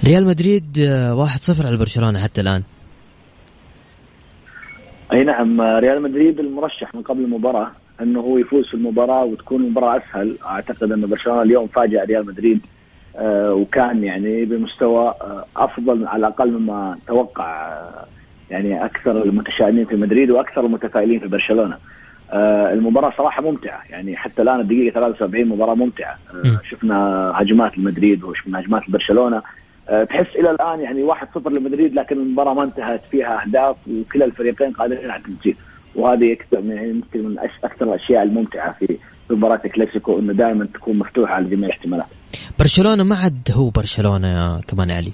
ريال 0.05 0.27
مدريد 0.27 0.79
آه، 0.79 1.15
واحد 1.15 1.41
صفر 1.41 1.67
على 1.67 1.77
برشلونة 1.77 2.19
حتى 2.19 2.41
الآن. 2.41 2.63
أي 5.13 5.25
نعم 5.25 5.61
ريال 5.61 6.03
مدريد 6.03 6.41
المرشح 6.41 6.95
من 6.95 7.03
قبل 7.03 7.21
المباراة. 7.21 7.71
أنه 8.03 8.21
هو 8.21 8.39
يفوز 8.39 8.67
في 8.67 8.75
المباراة 8.75 9.25
وتكون 9.25 9.65
المباراه 9.65 9.97
أسهل 9.99 10.37
أعتقد 10.47 10.93
أن 10.93 11.07
برشلونة 11.07 11.43
اليوم 11.43 11.67
فاجأ 11.67 12.05
ريال 12.05 12.27
مدريد 12.27 12.61
آه 13.17 13.55
وكان 13.55 14.05
يعني 14.05 14.45
بمستوى 14.45 15.09
آه 15.09 15.45
أفضل 15.57 16.07
على 16.07 16.21
الأقل 16.27 16.51
مما 16.51 16.99
توقع 17.07 17.73
آه 17.73 18.05
يعني 18.51 18.85
أكثر 18.85 19.23
المتشائمين 19.23 19.85
في 19.85 19.97
مدريد 19.97 20.31
وأكثر 20.31 20.67
المتفائلين 20.67 21.21
في 21.21 21.29
برشلونة. 21.29 21.79
المباراة 22.73 23.13
صراحة 23.19 23.43
ممتعة 23.43 23.81
يعني 23.91 24.17
حتى 24.17 24.43
الآن 24.43 24.61
الدقيقة 24.61 24.95
73 24.95 25.45
مباراة 25.45 25.75
ممتعة 25.75 26.17
م. 26.35 26.47
آه 26.47 26.61
شفنا 26.71 27.33
هجمات 27.35 27.79
لمدريد 27.79 28.25
وشفنا 28.25 28.61
هجمات 28.61 28.89
لبرشلونه 28.89 29.43
آه، 29.89 30.05
تحس 30.05 30.37
إلى 30.37 30.51
الآن 30.51 30.81
يعني 30.81 31.09
1-0 31.15 31.47
لمدريد 31.47 31.95
لكن 31.95 32.17
المباراة 32.17 32.55
ما 32.55 32.63
انتهت 32.63 33.01
فيها 33.11 33.43
أهداف 33.43 33.77
وكلا 33.91 34.25
الفريقين 34.25 34.73
قادرين 34.73 35.11
على 35.11 35.23
التسجيل 35.23 35.57
وهذه 35.95 36.37
يمكن 36.53 37.29
من 37.29 37.39
أكثر 37.39 37.95
الأشياء 37.95 38.23
الممتعة 38.23 38.73
في 38.79 38.97
مباراة 39.31 39.61
الكلاسيكو 39.65 40.19
إنه 40.19 40.33
دائما 40.33 40.65
تكون 40.75 40.99
مفتوحة 40.99 41.35
على 41.35 41.49
جميع 41.49 41.67
الاحتمالات. 41.67 42.07
برشلونة 42.59 43.05
ما 43.05 43.17
عاد 43.17 43.49
هو 43.53 43.71
برشلونة 43.71 44.29
يا 44.29 44.61
كمان 44.69 44.91
علي 44.91 45.13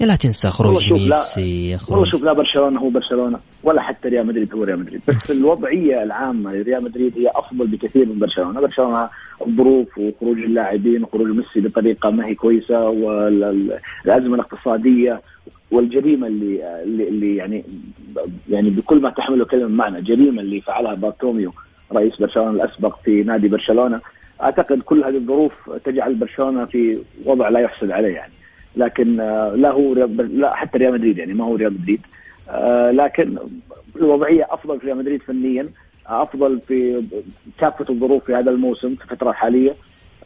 يا 0.00 0.06
لا 0.06 0.16
تنسى 0.16 0.50
خروج 0.50 0.92
ميسي 0.92 1.76
خروج 1.78 2.08
شوف 2.08 2.22
لا 2.22 2.32
برشلونة 2.32 2.80
هو 2.80 2.88
برشلونة 2.88 3.38
ولا 3.62 3.82
حتى 3.82 4.08
ريال 4.08 4.26
مدريد 4.26 4.54
هو 4.54 4.64
ريال 4.64 4.78
مدريد. 4.78 5.00
بس 5.08 5.30
الوضعية 5.36 6.02
العامة 6.02 6.52
لريال 6.52 6.84
مدريد 6.84 7.18
هي 7.18 7.30
أفضل 7.34 7.66
بكثير 7.66 8.06
من 8.06 8.18
برشلونة. 8.18 8.60
برشلونة 8.60 9.08
الظروف 9.46 9.98
وخروج 9.98 10.38
اللاعبين 10.38 11.02
وخروج 11.02 11.28
ميسي 11.28 11.60
بطريقة 11.60 12.10
ما 12.10 12.26
هي 12.26 12.34
كويسة 12.34 12.88
والازمه 12.88 14.34
الاقتصادية 14.34 15.20
والجريمة 15.70 16.26
اللي 16.26 16.82
اللي, 16.82 17.08
اللي 17.08 17.36
يعني 17.36 17.64
يعني 18.48 18.70
بكل 18.70 19.00
ما 19.00 19.10
تحمله 19.10 19.44
كلمة 19.44 19.68
معنى 19.68 19.98
الجريمه 19.98 20.42
اللي 20.42 20.60
فعلها 20.60 20.94
بارتوميو 20.94 21.52
رئيس 21.92 22.16
برشلونة 22.16 22.50
الأسبق 22.50 22.98
في 23.04 23.22
نادي 23.22 23.48
برشلونة. 23.48 24.00
أعتقد 24.42 24.80
كل 24.80 25.04
هذه 25.04 25.16
الظروف 25.16 25.52
تجعل 25.84 26.14
برشلونة 26.14 26.64
في 26.64 26.98
وضع 27.24 27.48
لا 27.48 27.60
يحسد 27.60 27.90
عليه 27.90 28.14
يعني. 28.14 28.39
لكن 28.76 29.20
آه، 29.20 29.54
لا 29.56 29.70
هو 29.70 29.94
لا 30.18 30.54
حتى 30.54 30.78
ريال 30.78 30.92
مدريد 30.92 31.18
يعني 31.18 31.34
ما 31.34 31.44
هو 31.44 31.56
ريال 31.56 31.74
مدريد. 31.74 32.00
آه، 32.50 32.90
لكن 32.90 33.38
الوضعية 33.96 34.46
أفضل 34.50 34.80
في 34.80 34.86
ريال 34.86 34.98
مدريد 34.98 35.22
فنيا 35.22 35.68
أفضل 36.06 36.60
في 36.68 37.02
كافة 37.58 37.84
الظروف 37.90 38.24
في 38.24 38.34
هذا 38.34 38.50
الموسم 38.50 38.94
في 38.94 39.04
الفترة 39.04 39.30
الحالية. 39.30 39.74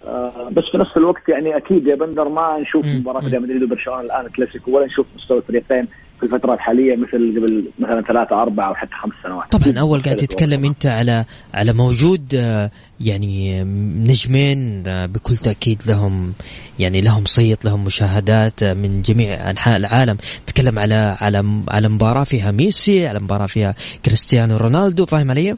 آه، 0.06 0.48
بس 0.52 0.64
في 0.64 0.78
نفس 0.78 0.96
الوقت 0.96 1.28
يعني 1.28 1.56
أكيد 1.56 1.86
يا 1.86 1.94
بندر 1.94 2.28
ما 2.28 2.58
نشوف. 2.58 2.86
مباراة 2.86 3.28
ريال 3.28 3.42
مدريد 3.42 3.62
وبرشلونة 3.62 4.00
الآن 4.00 4.28
كلاسيكو 4.28 4.76
ولا 4.76 4.86
نشوف 4.86 5.06
مستوى 5.16 5.38
الفريقين 5.38 5.86
في 6.18 6.22
الفترة 6.22 6.54
الحالية 6.54 6.96
مثل 6.96 7.34
قبل 7.36 7.64
مثلا 7.78 8.02
ثلاثة 8.02 8.42
أربعة 8.42 8.68
أو 8.68 8.74
حتى 8.74 8.94
خمس 8.94 9.12
سنوات 9.22 9.52
طبعا 9.52 9.78
أول 9.78 10.02
قاعد 10.02 10.16
تتكلم. 10.16 10.64
أنت 10.64 10.86
على 10.86 11.24
على 11.54 11.72
موجود 11.72 12.34
آه، 12.34 12.70
يعني 13.00 13.64
نجمين 14.08 14.82
آه، 14.86 15.06
بكل 15.06 15.36
تأكيد 15.36 15.82
لهم 15.86 16.32
يعني 16.78 17.00
لهم 17.00 17.24
صيت 17.24 17.64
لهم 17.64 17.84
مشاهدات 17.84 18.62
آه، 18.62 18.74
من 18.74 19.02
جميع 19.02 19.50
أنحاء 19.50 19.76
العالم 19.76 20.16
تتكلم 20.46 20.78
على 20.78 21.16
على 21.20 21.44
على 21.68 21.88
مباراة 21.88 22.24
فيها 22.24 22.50
ميسي 22.50 23.06
على 23.06 23.18
مباراة 23.18 23.46
فيها 23.46 23.74
كريستيانو 24.04 24.56
رونالدو 24.56 25.06
فاهم 25.06 25.30
علي؟ 25.30 25.56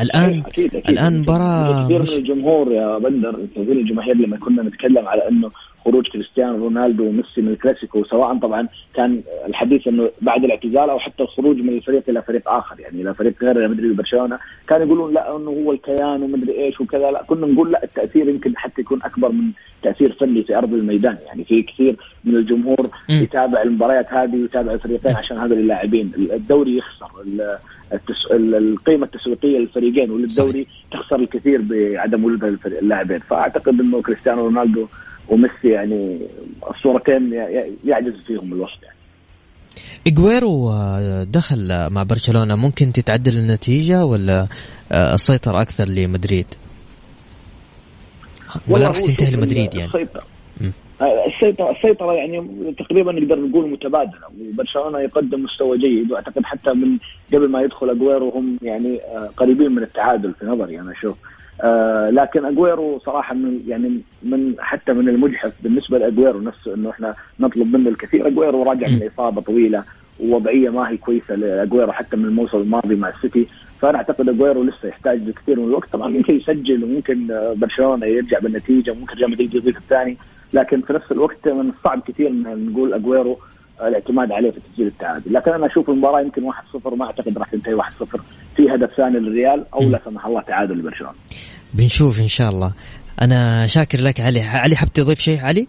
الان 0.00 0.42
أكيد 0.46 0.74
أكيد 0.74 0.90
الآن 0.90 1.20
مباراه 1.20 1.84
كثير 1.84 1.96
من 1.98 2.02
مش 2.02 2.16
الجمهور 2.16 2.72
يا 2.72 2.98
بندر 2.98 3.36
من 3.56 3.72
الجماهير 3.72 4.16
لما 4.16 4.36
كنا 4.36 4.62
نتكلم 4.62 5.08
على 5.08 5.28
إنه 5.28 5.50
خروج 5.84 6.08
كريستيانو 6.08 6.56
رونالدو 6.56 7.04
وميسي 7.04 7.40
من 7.40 7.48
الكلاسيكو 7.48 8.04
سواء 8.04 8.38
طبعا 8.38 8.68
كان 8.94 9.22
الحديث 9.46 9.88
إنه 9.88 10.10
بعد 10.20 10.44
الاعتزال 10.44 10.90
أو 10.90 10.98
حتى 10.98 11.22
الخروج 11.22 11.56
من 11.56 11.68
الفريق 11.68 12.02
إلى 12.08 12.22
فريق 12.22 12.48
آخر 12.50 12.80
يعني 12.80 13.02
إلى 13.02 13.14
فريق 13.14 13.34
غير 13.42 13.56
ريال 13.56 13.70
مدريد 13.70 13.90
وبرشلونة 13.90 14.38
كانوا 14.68 14.86
يقولون 14.86 15.14
لا 15.14 15.36
إنه 15.36 15.50
هو 15.50 15.72
الكيان 15.72 16.22
ومدري 16.22 16.64
إيش 16.64 16.80
وكذا 16.80 17.10
لا 17.10 17.22
كنا 17.22 17.46
نقول 17.46 17.72
لا 17.72 17.84
التأثير 17.84 18.28
يمكن 18.28 18.56
حتى 18.56 18.80
يكون 18.80 19.02
أكبر 19.02 19.32
من 19.32 19.50
تأثير 19.82 20.12
فني 20.12 20.42
في 20.42 20.58
أرض 20.58 20.74
الميدان 20.74 21.16
يعني 21.26 21.44
في 21.44 21.62
كثير 21.62 21.96
من 22.24 22.36
الجمهور. 22.36 22.88
يتابع 23.08 23.62
المباريات 23.62 24.12
هذه 24.12 24.36
ويتابع 24.36 24.72
الفريقين 24.72 25.16
عشان 25.16 25.38
هذول 25.38 25.58
اللاعبين 25.58 26.12
الدوري 26.16 26.76
يخسر 26.76 27.06
التس... 27.92 28.26
القيمة 28.30 29.06
التسويقية 29.06 29.58
للفريقين 29.58 30.10
وللدوري 30.10 30.66
تخسر 30.92 31.16
الكثير 31.16 31.62
بعدم 31.62 32.24
وجود 32.24 32.58
اللاعبين 32.66 33.18
فأعتقد 33.18 33.80
إنه 33.80 34.02
كريستيانو 34.02 34.44
رونالدو 34.44 34.86
وميسي 35.28 35.68
يعني 35.68 36.18
الصورتين 36.70 37.32
يعجز 37.84 38.14
فيهم 38.26 38.52
الوصف 38.52 38.82
يعني 38.82 38.98
إجويرو 40.06 40.70
آه، 40.70 41.24
دخل 41.24 41.90
مع 41.90 42.02
برشلونة 42.02 42.56
ممكن 42.56 42.92
تتعدل 42.92 43.38
النتيجة 43.38 44.04
ولا 44.04 44.46
آه، 44.92 45.14
السيطر 45.14 45.60
أكثر 45.60 45.88
لمدريد؟ 45.88 46.46
ولا 48.68 48.88
راح 48.88 49.00
تنتهي 49.00 49.30
لمدريد 49.30 49.74
يعني؟ 49.74 49.86
السيطرة. 49.86 50.22
السيطرة 51.02 51.70
السيطرة 51.70 52.12
يعني 52.12 52.44
تقريبا 52.78 53.12
نقدر 53.12 53.40
نقول 53.40 53.70
متبادلة 53.70 54.26
وبرشلونة 54.40 54.98
يقدم 55.00 55.44
مستوى 55.44 55.78
جيد 55.78 56.12
وأعتقد 56.12 56.44
حتى 56.44 56.72
من 56.72 56.98
قبل 57.34 57.48
ما 57.48 57.62
يدخل 57.62 57.90
اجويرو 57.90 58.28
هم 58.28 58.58
يعني 58.62 59.00
آه، 59.00 59.30
قريبين 59.36 59.72
من 59.72 59.82
التعادل 59.82 60.32
في 60.32 60.46
نظري 60.46 60.80
أنا 60.80 60.92
أشوف. 60.92 61.16
آه 61.62 62.10
لكن 62.10 62.44
اجويرو 62.44 62.98
صراحة 62.98 63.34
من 63.34 63.60
يعني 63.68 64.00
من 64.22 64.54
حتى 64.58 64.92
من 64.92 65.08
المجحف 65.08 65.52
بالنسبة 65.62 65.98
لاجويرو 65.98 66.40
نفسه 66.40 66.74
إنه 66.74 66.90
إحنا 66.90 67.14
نطلب 67.40 67.76
منه 67.76 67.90
الكثير. 67.90 68.26
اجويرو 68.26 68.62
راجع 68.62 68.88
من 68.88 69.08
إصابة 69.14 69.40
طويلة 69.40 69.84
ووضعية 70.20 70.70
ما 70.70 70.90
هي 70.90 70.96
كويسة 70.96 71.34
لاجويرو 71.34 71.92
حتى 71.92 72.16
من 72.16 72.24
الموسم 72.24 72.58
الماضي 72.58 72.94
مع 72.94 73.08
السيتي. 73.08 73.46
فأنا 73.80 73.98
أعتقد 73.98 74.28
اجويرو 74.28 74.62
لسه 74.62 74.88
يحتاج 74.88 75.30
كثير 75.30 75.60
من 75.60 75.64
الوقت. 75.64 75.88
طبعا 75.92 76.08
ممكن 76.08 76.34
يسجل 76.36 76.84
وممكن 76.84 77.30
آه، 77.30 77.54
برشلونة 77.56 78.06
يرجع 78.06 78.38
بالنتيجة 78.38 78.90
وممكن 78.90 79.16
ريال 79.16 79.30
مدريد 79.30 79.54
يضيف 79.54 79.76
الثاني. 79.76 80.16
لكن 80.52 80.80
في 80.80 80.92
نفس 80.92 81.12
الوقت 81.12 81.48
من 81.48 81.70
الصعب 81.70 82.02
كثير 82.08 82.28
إن 82.28 82.66
نقول 82.70 82.94
أجويرو 82.94 83.38
آه، 83.80 83.88
الاعتماد 83.88 84.32
عليه 84.32 84.50
في 84.50 84.60
تسجيل 84.60 84.86
التعادل، 84.86 85.32
لكن 85.32 85.50
أنا 85.50 85.66
أشوف 85.66 85.90
المباراة 85.90 86.20
يمكن 86.20 86.42
1-0 86.42 86.94
ما 86.94 87.04
أعتقد 87.04 87.38
راح 87.38 87.50
تنتهي 87.50 87.74
1-0 87.74 88.20
في 88.56 88.74
هدف 88.74 88.90
ثاني 88.96 89.18
للريال 89.18 89.64
أو 89.74 89.80
لا 89.80 90.00
سمح 90.04 90.26
الله 90.26 90.40
تعادل 90.42 90.74
لبرشلونة. 90.78 91.14
بنشوف 91.74 92.20
إن 92.20 92.28
شاء 92.28 92.50
الله. 92.50 92.72
أنا 93.22 93.66
شاكر 93.66 94.00
لك 94.00 94.20
علي، 94.20 94.40
علي 94.40 94.76
حاب 94.76 94.92
تضيف 94.92 95.20
شيء 95.20 95.40
علي؟ 95.40 95.66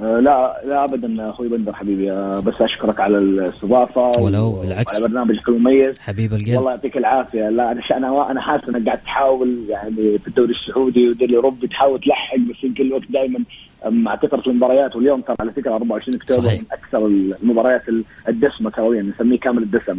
آه، 0.00 0.18
لا 0.20 0.60
لا 0.64 0.84
ابدا 0.84 1.30
أخوي 1.30 1.48
بندر 1.48 1.72
حبيبي 1.72 2.12
آه، 2.12 2.40
بس 2.40 2.54
أشكرك 2.60 3.00
على 3.00 3.18
الاستضافة 3.18 4.10
ولو 4.20 4.52
بالعكس. 4.52 4.94
على 4.94 5.08
برنامجك 5.08 5.48
المميز. 5.48 5.98
حبيب 6.00 6.32
القلب. 6.34 6.56
والله 6.56 6.70
يعطيك 6.70 6.96
العافية. 6.96 7.48
لا 7.48 7.72
أنا 7.72 8.30
أنا 8.30 8.40
حاسس 8.40 8.68
إنك 8.68 8.86
قاعد 8.86 8.98
تحاول 8.98 9.64
يعني 9.68 10.18
في 10.18 10.28
الدوري 10.28 10.50
السعودي 10.52 11.08
والدوري 11.08 11.30
الاوروبي 11.30 11.66
تحاول 11.66 12.00
تلحق 12.00 12.36
بس 12.36 12.64
يمكن 12.64 12.84
الوقت 12.84 13.10
دائما 13.10 13.38
مع 13.86 14.16
كثرة 14.16 14.50
المباريات 14.50 14.96
واليوم 14.96 15.20
ترى 15.20 15.36
على 15.40 15.52
فكرة 15.52 15.72
24 15.74 16.16
أكتوبر 16.16 16.42
من 16.48 16.64
أكثر 16.72 17.06
المباريات 17.06 17.82
الدسمة 18.28 18.70
كرويا 18.70 19.02
نسميه 19.02 19.38
كامل 19.38 19.62
الدسم. 19.62 19.98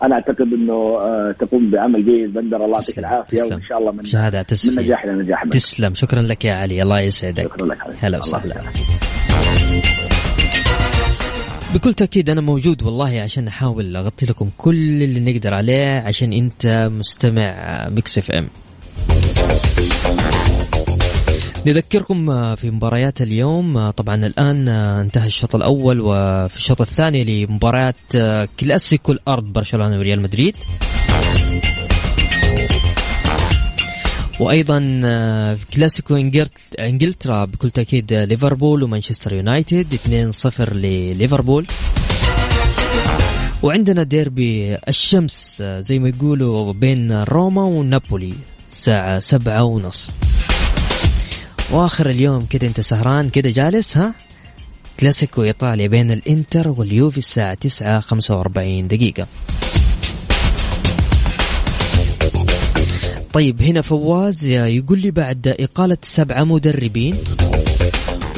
فانا 0.00 0.14
أعتقد 0.14 0.52
إنه 0.52 0.72
آه، 0.72 1.34
تقوم 1.38 1.70
بعمل 1.70 2.04
جيد 2.04 2.32
بندر 2.32 2.64
الله 2.64 2.78
يعطيك 2.78 2.98
العافية 2.98 3.42
وإن 3.42 3.62
شاء 3.62 3.78
الله 3.78 3.92
من 3.92 4.04
شهادة 4.04 4.46
من 4.66 4.82
نجاح 4.84 5.04
إلى 5.04 5.12
نجاح. 5.12 5.44
تسلم. 5.44 5.94
شكرا 5.94 6.22
لك 6.22 6.44
يا 6.44 6.54
علي. 6.54 6.82
الله 6.82 7.00
يسعدك. 7.00 7.42
شكرا 7.44 7.66
لك 7.66 7.78
هلا 8.00 8.18
وسهلا. 8.18 8.54
بكل 11.74 11.94
تأكيد 11.94 12.30
أنا 12.30 12.40
موجود 12.40 12.82
والله 12.82 13.20
عشان 13.20 13.48
أحاول 13.48 13.96
أغطي 13.96 14.26
لكم 14.26 14.50
كل 14.58 15.02
اللي 15.02 15.32
نقدر 15.32 15.54
عليه 15.54 16.00
عشان 16.00 16.32
أنت 16.32 16.88
مستمع 16.92 17.88
Mix 17.88 18.18
FM 18.18 18.48
نذكركم 21.66 22.54
في 22.54 22.70
مباريات 22.70 23.22
اليوم. 23.22 23.90
طبعا 23.90 24.26
الآن 24.26 24.68
انتهى 24.68 25.26
الشوط 25.26 25.54
الأول 25.54 26.00
وفي 26.00 26.56
الشوط 26.56 26.80
الثاني 26.80 27.24
لمباراة 27.24 27.94
كلاسيكو 28.60 29.12
الأرض 29.12 29.44
برشلونة 29.44 29.98
وريال 29.98 30.20
مدريد. 30.20 30.56
وأيضا 34.40 34.78
كلاسيكو 35.74 36.16
إنجلترا 36.78 37.44
بكل 37.44 37.70
تأكيد 37.70 38.12
ليفربول 38.12 38.82
ومانشستر 38.82 39.32
يونايتد 39.32 39.94
2-0 39.94 40.72
لليفربول. 40.72 41.66
وعندنا 43.62 44.02
ديربي 44.02 44.76
الشمس 44.88 45.62
زي 45.62 45.98
ما 45.98 46.08
يقولوا 46.08 46.72
بين 46.72 47.22
روما 47.22 47.62
ونابولي 47.62 48.34
الساعة 48.72 49.18
سبعة 49.18 49.64
ونص. 49.64 50.10
واخر 51.70 52.10
اليوم 52.10 52.46
كده 52.46 52.66
انت 52.66 52.80
سهران 52.80 53.28
كده 53.28 53.50
جالس 53.50 53.96
ها 53.96 54.14
كلاسيكو 55.00 55.42
إيطاليا 55.42 55.86
بين 55.86 56.10
الإنتر 56.10 56.68
واليوفي 56.68 57.18
الساعة 57.18 57.54
تسعة 57.54 58.00
خمسة 58.00 58.36
وأربعين 58.36 58.88
دقيقة 58.88 59.26
طيب 63.32 63.62
هنا 63.62 63.82
فواز 63.82 64.46
يقول 64.46 64.98
لي 64.98 65.10
بعد 65.10 65.48
إقالة 65.60 65.98
سبعة 66.04 66.44
مدربين 66.44 67.16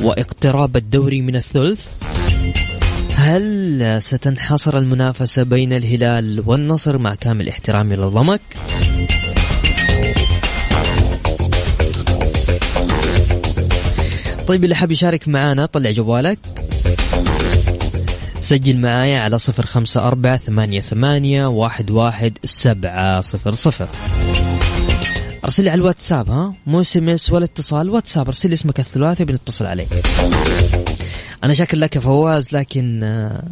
واقتراب 0.03 0.77
الدوري 0.77 1.21
من 1.21 1.37
الثلث 1.37 1.87
هل 3.15 4.03
ستنحصر 4.03 4.79
المنافسة 4.79 5.43
بين 5.43 5.73
الهلال 5.73 6.43
والنصر 6.47 6.99
مع 6.99 7.15
كامل 7.15 7.49
احترامي 7.49 7.97
للضمك؟ 7.97 8.41
طيب 14.51 14.65
اللي 14.65 14.75
حاب 14.75 14.93
يشارك 14.93 15.29
معانا 15.29 15.67
طلع 15.67 15.91
جوالك. 15.91 16.39
سجل 18.41 18.77
معايا 18.77 19.21
على 19.21 19.39
صفر 19.39 19.67
خمسة 19.67 20.01
أربعة 20.01 20.37
ثمانية 20.37 20.81
ثمانية 20.81 21.47
واحد 21.47 21.91
واحد 21.91 22.39
سبعة 22.45 23.21
صفر 23.21 23.53
صفر. 23.53 23.89
أرسل 25.45 25.65
لي 25.65 25.71
على 25.71 25.79
الواتساب 25.79 26.31
ها؟ 26.31 26.55
مو 26.67 26.81
SMS 26.81 27.31
ولا 27.31 27.45
اتصال. 27.45 27.91
واتساب 27.91 28.27
أرسل 28.27 28.49
لي 28.49 28.55
اسمك 28.55 28.81
الثلاثي 28.81 29.25
بنتصل 29.25 29.67
عليك 29.67 29.89
أنا 31.45 31.55
شاكر 31.55 31.77
لك 31.77 31.97
يا 31.97 32.01
فواز 32.01 32.55
لكن 32.55 33.01
آه، 33.03 33.43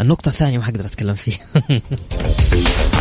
النقطة 0.00 0.28
الثانية 0.28 0.58
ما 0.58 0.64
حقدر 0.64 0.84
أتكلم 0.84 1.14
فيها. 1.14 1.46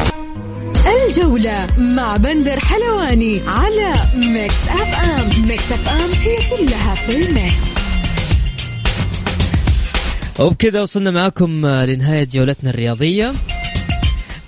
الجولة 1.08 1.68
مع 1.78 2.18
بندر 2.18 2.60
حلواني 2.60 3.42
على 3.48 3.94
ميكس 4.16 4.56
اف 4.70 5.10
ام 5.10 5.48
ميكس 5.48 5.72
اف 5.72 5.90
ام 5.90 6.12
هي 6.22 6.38
كلها 6.50 6.96
في 6.96 7.16
الميكس. 7.16 7.76
وبكذا 10.40 10.82
وصلنا 10.82 11.12
معكم 11.12 11.68
لنهاية 11.68 12.24
جولتنا 12.24 12.70
الرياضية. 12.70 13.34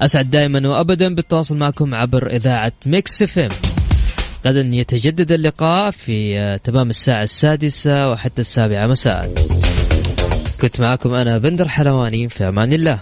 أسعد 0.02 0.30
دائما 0.30 0.70
وأبدا 0.70 1.16
بالتواصل 1.16 1.58
معكم 1.58 1.96
عبر 1.96 2.28
إذاعة 2.36 2.72
ميكس 2.86 3.22
اف 3.22 3.40
ام 3.40 3.50
غدا 4.46 4.70
يتجدد 4.74 5.32
اللقاء 5.32 5.92
في 5.92 6.40
آه، 6.40 6.58
تمام 6.58 6.90
الساعة 6.90 7.24
السادسة 7.24 8.10
وحتى 8.10 8.42
السابعة 8.42 8.88
مساء. 8.88 9.34
كنت 10.62 10.80
معكم 10.80 11.14
أنا 11.14 11.38
بندر 11.38 11.68
حلواني 11.68 12.30
في 12.30 12.48
أمان 12.48 12.74
الله. 12.74 13.00